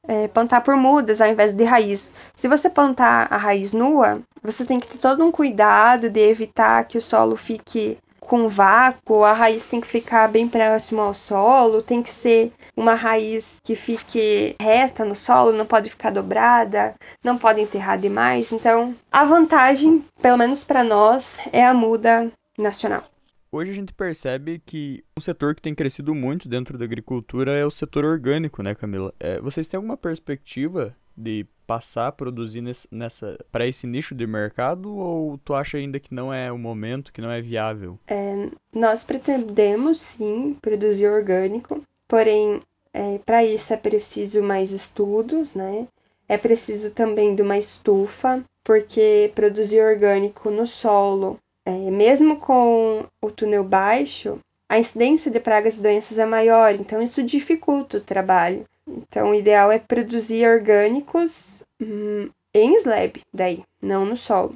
é, 0.07 0.29
plantar 0.29 0.61
por 0.61 0.77
mudas 0.77 1.21
ao 1.21 1.29
invés 1.29 1.53
de 1.53 1.65
raiz. 1.65 2.13
Se 2.35 2.49
você 2.49 2.69
plantar 2.69 3.29
a 3.31 3.37
raiz 3.37 3.73
nua, 3.73 4.21
você 4.43 4.65
tem 4.65 4.79
que 4.79 4.87
ter 4.87 4.99
todo 4.99 5.25
um 5.25 5.31
cuidado 5.31 6.11
de 6.11 6.21
evitar 6.21 6.85
que 6.85 6.99
o 6.99 7.01
solo 7.01 7.37
fique 7.37 7.97
com 8.25 8.49
vácuo, 8.49 9.25
a 9.25 9.33
raiz 9.33 9.65
tem 9.65 9.81
que 9.81 9.87
ficar 9.87 10.29
bem 10.29 10.49
próximo 10.49 11.01
ao 11.01 11.15
solo, 11.15 11.83
tem 11.83 12.03
que 12.03 12.11
ser 12.11 12.53
uma 12.77 12.95
raiz 12.95 13.61
que 13.63 13.75
fique 13.75 14.57
reta 14.61 15.05
no 15.05 15.15
solo, 15.15 15.53
não 15.53 15.67
pode 15.67 15.91
ficar 15.91 16.11
dobrada, 16.11 16.95
não 17.23 17.39
pode 17.39 17.61
enterrar 17.61 17.99
demais. 17.99 18.51
Então, 18.53 18.95
a 19.13 19.25
vantagem, 19.25 20.05
pelo 20.21 20.39
menos 20.39 20.65
para 20.65 20.83
nós, 20.83 21.39
é 21.53 21.65
a 21.65 21.75
muda 21.75 22.31
nacional. 22.59 23.14
Hoje 23.55 23.71
a 23.71 23.75
gente 23.75 23.95
percebe 23.95 24.61
que 24.67 25.05
um 25.17 25.21
setor 25.21 25.55
que 25.55 25.63
tem 25.63 25.77
crescido 25.77 26.13
muito 26.13 26.49
dentro 26.49 26.77
da 26.77 26.85
agricultura 26.85 27.53
é 27.53 27.65
o 27.65 27.71
setor 27.71 28.05
orgânico, 28.05 28.65
né, 28.65 28.75
Camila? 28.75 29.15
É, 29.21 29.41
vocês 29.41 29.69
têm 29.69 29.79
alguma 29.79 29.97
perspectiva 29.97 30.93
de 31.17 31.47
passar 31.65 32.09
a 32.09 32.13
produzir 32.13 32.65
nessa 32.91 33.39
para 33.53 33.65
esse 33.65 33.87
nicho 33.87 34.13
de 34.13 34.27
mercado 34.27 34.93
ou 34.97 35.39
tu 35.39 35.55
acha 35.55 35.79
ainda 35.79 36.01
que 36.01 36.13
não 36.13 36.35
é 36.35 36.51
o 36.51 36.59
momento, 36.59 37.13
que 37.13 37.21
não 37.21 37.31
é 37.31 37.41
viável? 37.41 37.97
É, 38.09 38.49
nós 38.75 39.05
pretendemos 39.05 40.01
sim 40.01 40.57
produzir 40.61 41.07
orgânico, 41.07 41.81
porém 42.09 42.59
é, 42.93 43.19
para 43.19 43.45
isso 43.45 43.73
é 43.73 43.77
preciso 43.77 44.43
mais 44.43 44.73
estudos, 44.73 45.55
né? 45.55 45.87
É 46.29 46.37
preciso 46.37 46.93
também 46.93 47.37
de 47.37 47.43
uma 47.43 47.57
estufa, 47.57 48.43
porque 48.65 49.31
produzir 49.33 49.81
orgânico 49.81 50.51
no 50.51 50.67
solo 50.67 51.39
É, 51.67 51.91
mesmo 51.91 52.37
com 52.39 53.07
o 53.23 53.31
túnel 53.31 53.65
baixo, 53.65 54.39
a 54.69 54.79
incidência 54.79 55.31
de 55.31 55.41
pragas 55.41 55.79
e 55.79 55.83
doenças 55.83 56.19
é 56.19 56.27
maior, 56.27 56.75
então 56.75 57.01
isso 57.01 57.23
dificulta 57.23 57.99
o 57.99 58.03
trabalho. 58.03 58.65
Então, 58.87 59.31
o 59.31 59.35
ideal 59.35 59.73
é 59.73 59.79
produzir 59.79 60.47
orgânicos 60.47 61.63
hum, 61.81 62.29
em 62.53 62.75
slab, 62.77 63.21
daí, 63.33 63.63
não 63.81 64.05
no 64.05 64.17
solo. 64.17 64.55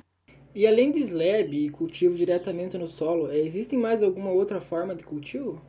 E 0.55 0.67
além 0.67 0.91
de 0.91 1.01
slab 1.01 1.55
e 1.55 1.71
cultivo 1.71 2.15
diretamente 2.15 2.77
no 2.77 2.89
solo, 2.89 3.31
é, 3.31 3.39
existe 3.39 3.77
mais 3.77 4.03
alguma 4.03 4.31
outra 4.31 4.61
forma 4.61 4.95
de 4.95 5.05
cultivo? 5.05 5.61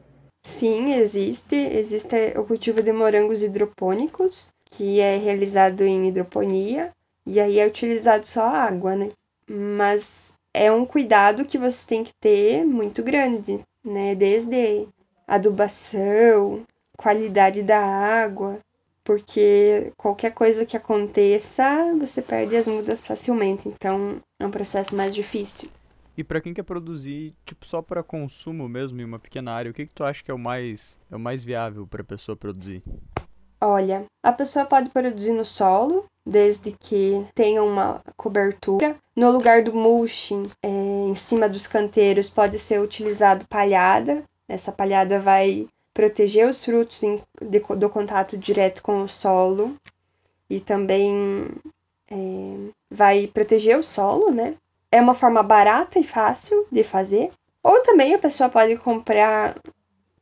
Sim, 0.43 0.93
existe. 0.93 1.55
Existe 1.55 2.37
o 2.37 2.43
cultivo 2.43 2.81
de 2.81 2.91
morangos 2.91 3.43
hidropônicos, 3.43 4.51
que 4.71 4.99
é 4.99 5.17
realizado 5.17 5.83
em 5.83 6.07
hidroponia, 6.07 6.91
e 7.25 7.39
aí 7.39 7.59
é 7.59 7.67
utilizado 7.67 8.25
só 8.25 8.41
a 8.41 8.63
água, 8.63 8.95
né? 8.95 9.11
Mas 9.47 10.33
é 10.53 10.71
um 10.71 10.85
cuidado 10.85 11.45
que 11.45 11.57
você 11.57 11.85
tem 11.87 12.03
que 12.03 12.13
ter 12.19 12.65
muito 12.65 13.03
grande, 13.03 13.59
né? 13.83 14.15
Desde 14.15 14.87
adubação, 15.27 16.63
qualidade 16.97 17.61
da 17.61 17.79
água, 17.79 18.59
porque 19.03 19.91
qualquer 19.97 20.33
coisa 20.33 20.65
que 20.65 20.75
aconteça, 20.75 21.93
você 21.97 22.21
perde 22.21 22.55
as 22.55 22.67
mudas 22.67 23.05
facilmente, 23.05 23.67
então 23.67 24.21
é 24.39 24.45
um 24.45 24.51
processo 24.51 24.95
mais 24.95 25.13
difícil. 25.15 25.69
E 26.17 26.23
para 26.23 26.41
quem 26.41 26.53
quer 26.53 26.63
produzir, 26.63 27.33
tipo, 27.45 27.65
só 27.65 27.81
para 27.81 28.03
consumo 28.03 28.67
mesmo 28.67 28.99
em 28.99 29.05
uma 29.05 29.17
pequena 29.17 29.53
área, 29.53 29.71
o 29.71 29.73
que 29.73 29.85
que 29.85 29.93
tu 29.93 30.03
acha 30.03 30.23
que 30.23 30.29
é 30.29 30.33
o 30.33 30.37
mais 30.37 30.99
é 31.09 31.15
o 31.15 31.19
mais 31.19 31.43
viável 31.43 31.87
para 31.87 32.01
a 32.01 32.05
pessoa 32.05 32.35
produzir? 32.35 32.83
Olha, 33.61 34.05
a 34.23 34.31
pessoa 34.31 34.65
pode 34.65 34.89
produzir 34.89 35.33
no 35.33 35.45
solo, 35.45 36.05
desde 36.25 36.71
que 36.71 37.25
tenha 37.35 37.63
uma 37.63 38.01
cobertura. 38.15 38.95
No 39.15 39.31
lugar 39.31 39.63
do 39.63 39.73
mulching, 39.73 40.49
é, 40.63 40.69
em 40.69 41.13
cima 41.13 41.49
dos 41.49 41.67
canteiros, 41.67 42.29
pode 42.29 42.57
ser 42.57 42.79
utilizado 42.79 43.45
palhada. 43.47 44.23
Essa 44.47 44.71
palhada 44.71 45.19
vai 45.19 45.67
proteger 45.93 46.47
os 46.47 46.63
frutos 46.63 47.03
em, 47.03 47.21
de, 47.41 47.59
do 47.59 47.89
contato 47.89 48.37
direto 48.37 48.81
com 48.81 49.03
o 49.03 49.09
solo 49.09 49.75
e 50.49 50.59
também 50.59 51.47
é, 52.09 52.15
vai 52.89 53.27
proteger 53.27 53.77
o 53.77 53.83
solo, 53.83 54.31
né? 54.31 54.55
é 54.91 54.99
uma 54.99 55.13
forma 55.13 55.43
barata 55.43 55.99
e 55.99 56.03
fácil 56.03 56.65
de 56.71 56.83
fazer. 56.83 57.29
Ou 57.63 57.81
também 57.81 58.13
a 58.13 58.19
pessoa 58.19 58.49
pode 58.49 58.77
comprar 58.77 59.57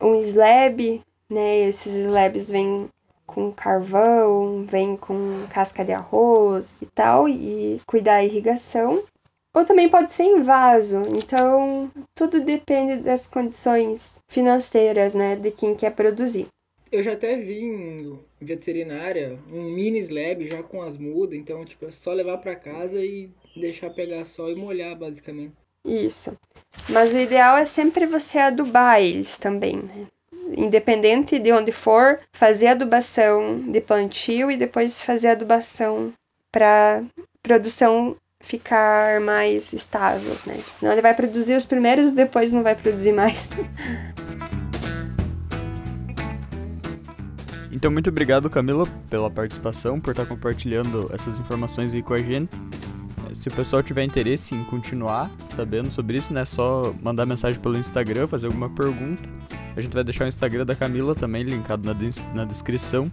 um 0.02 0.16
slab, 0.22 1.02
né? 1.30 1.60
Esses 1.60 1.94
slabs 1.94 2.50
vêm 2.50 2.90
com 3.28 3.52
carvão, 3.52 4.66
vêm 4.66 4.98
com 4.98 5.46
casca 5.54 5.86
de 5.86 5.92
arroz 5.92 6.82
e 6.82 6.88
tal, 6.88 7.30
e 7.30 7.80
cuidar 7.86 8.18
da 8.18 8.24
irrigação. 8.24 9.04
Ou 9.54 9.66
também 9.66 9.90
pode 9.90 10.12
ser 10.12 10.24
em 10.24 10.42
vaso. 10.42 11.02
Então, 11.10 11.92
tudo 12.16 12.40
depende 12.40 12.98
das 12.98 13.28
condições 13.28 14.20
financeiras, 14.28 15.14
né, 15.14 15.36
de 15.36 15.52
quem 15.52 15.76
quer 15.76 15.92
produzir. 15.92 16.48
Eu 16.90 17.04
já 17.04 17.14
até 17.14 17.36
vi 17.36 17.60
em 17.60 18.20
veterinária 18.40 19.38
um 19.52 19.64
mini 19.64 20.00
slab 20.00 20.46
já 20.48 20.64
com 20.64 20.82
as 20.82 20.96
mudas, 20.96 21.38
então 21.38 21.66
tipo 21.66 21.86
é 21.86 21.92
só 21.92 22.14
levar 22.14 22.38
para 22.38 22.56
casa 22.56 23.04
e 23.04 23.30
deixar 23.56 23.90
pegar 23.90 24.24
sol 24.24 24.50
e 24.50 24.56
molhar 24.56 24.96
basicamente. 24.96 25.54
Isso. 25.84 26.38
Mas 26.90 27.14
o 27.14 27.18
ideal 27.18 27.58
é 27.58 27.66
sempre 27.66 28.06
você 28.06 28.38
adubar 28.38 29.02
eles 29.02 29.38
também, 29.38 29.78
né? 29.78 30.08
Independente 30.56 31.40
de 31.40 31.52
onde 31.52 31.72
for, 31.72 32.20
fazer 32.32 32.68
adubação 32.68 33.60
de 33.72 33.82
plantio 33.82 34.52
e 34.52 34.58
depois 34.58 35.04
fazer 35.04 35.30
adubação 35.30 36.14
para 36.52 37.04
produção 37.42 38.16
ficar 38.40 39.20
mais 39.20 39.74
estável, 39.74 40.36
né? 40.46 40.56
Senão 40.72 40.92
ele 40.92 41.02
vai 41.02 41.14
produzir 41.14 41.56
os 41.56 41.66
primeiros 41.66 42.10
e 42.10 42.12
depois 42.12 42.54
não 42.54 42.64
vai 42.64 42.76
produzir 42.76 43.12
mais. 43.12 43.50
Então, 47.70 47.92
muito 47.92 48.10
obrigado, 48.10 48.50
Camila, 48.50 48.86
pela 49.08 49.30
participação, 49.30 50.00
por 50.00 50.10
estar 50.10 50.26
compartilhando 50.26 51.12
essas 51.14 51.38
informações 51.38 51.94
aí 51.94 52.02
com 52.02 52.16
a 52.16 52.18
gente. 52.18 52.50
Se 53.38 53.50
o 53.50 53.52
pessoal 53.52 53.84
tiver 53.84 54.04
interesse 54.04 54.56
em 54.56 54.64
continuar 54.64 55.30
sabendo 55.48 55.92
sobre 55.92 56.18
isso, 56.18 56.34
né, 56.34 56.42
é 56.42 56.46
só 56.46 56.92
mandar 57.04 57.24
mensagem 57.24 57.60
pelo 57.60 57.78
Instagram, 57.78 58.28
fazer 58.28 58.48
alguma 58.48 58.68
pergunta. 58.68 59.30
A 59.76 59.80
gente 59.80 59.94
vai 59.94 60.04
deixar 60.04 60.26
o 60.26 60.28
Instagram 60.28 60.66
da 60.66 60.74
Camila 60.74 61.14
também 61.14 61.44
linkado 61.44 61.86
na, 61.86 61.96
na 62.34 62.46
descrição. 62.46 63.12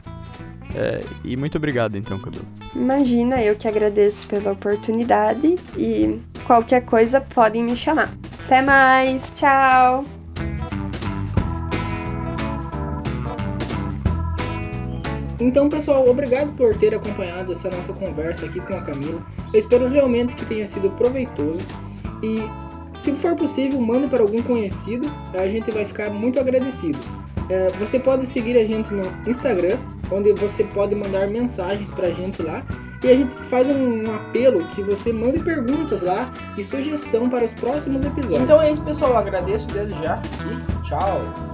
É, 0.74 1.00
e 1.22 1.36
muito 1.36 1.58
obrigado, 1.58 1.98
então, 1.98 2.18
Camila. 2.18 2.42
Imagina, 2.74 3.42
eu 3.42 3.54
que 3.54 3.68
agradeço 3.68 4.26
pela 4.26 4.52
oportunidade 4.52 5.56
e 5.76 6.18
qualquer 6.46 6.86
coisa 6.86 7.20
podem 7.20 7.62
me 7.62 7.76
chamar. 7.76 8.10
Até 8.46 8.62
mais, 8.62 9.36
tchau! 9.36 10.06
Então, 15.44 15.68
pessoal, 15.68 16.08
obrigado 16.08 16.54
por 16.54 16.74
ter 16.74 16.94
acompanhado 16.94 17.52
essa 17.52 17.68
nossa 17.68 17.92
conversa 17.92 18.46
aqui 18.46 18.60
com 18.60 18.74
a 18.74 18.80
Camila. 18.80 19.22
Eu 19.52 19.58
espero 19.58 19.86
realmente 19.86 20.34
que 20.34 20.44
tenha 20.46 20.66
sido 20.66 20.88
proveitoso 20.92 21.60
e, 22.22 22.36
se 22.96 23.12
for 23.12 23.36
possível, 23.36 23.78
mande 23.78 24.08
para 24.08 24.22
algum 24.22 24.42
conhecido, 24.42 25.06
a 25.34 25.46
gente 25.46 25.70
vai 25.70 25.84
ficar 25.84 26.08
muito 26.08 26.40
agradecido. 26.40 26.98
É, 27.50 27.68
você 27.78 28.00
pode 28.00 28.24
seguir 28.24 28.56
a 28.56 28.64
gente 28.64 28.94
no 28.94 29.02
Instagram, 29.28 29.76
onde 30.10 30.32
você 30.32 30.64
pode 30.64 30.94
mandar 30.94 31.28
mensagens 31.28 31.90
para 31.90 32.06
a 32.06 32.10
gente 32.10 32.42
lá 32.42 32.64
e 33.04 33.10
a 33.10 33.14
gente 33.14 33.34
faz 33.34 33.68
um, 33.68 34.06
um, 34.06 34.14
apelo 34.14 34.66
que 34.68 34.82
você 34.82 35.12
mande 35.12 35.40
perguntas 35.40 36.00
lá 36.00 36.32
e 36.56 36.64
sugestão 36.64 37.28
para 37.28 37.44
os 37.44 37.52
próximos 37.52 38.02
episódios. 38.02 38.40
Então 38.40 38.62
é 38.62 38.72
isso, 38.72 38.82
pessoal. 38.82 39.10
Eu 39.10 39.18
agradeço 39.18 39.66
desde 39.66 39.94
já 40.02 40.22
e 40.40 40.88
tchau! 40.88 41.53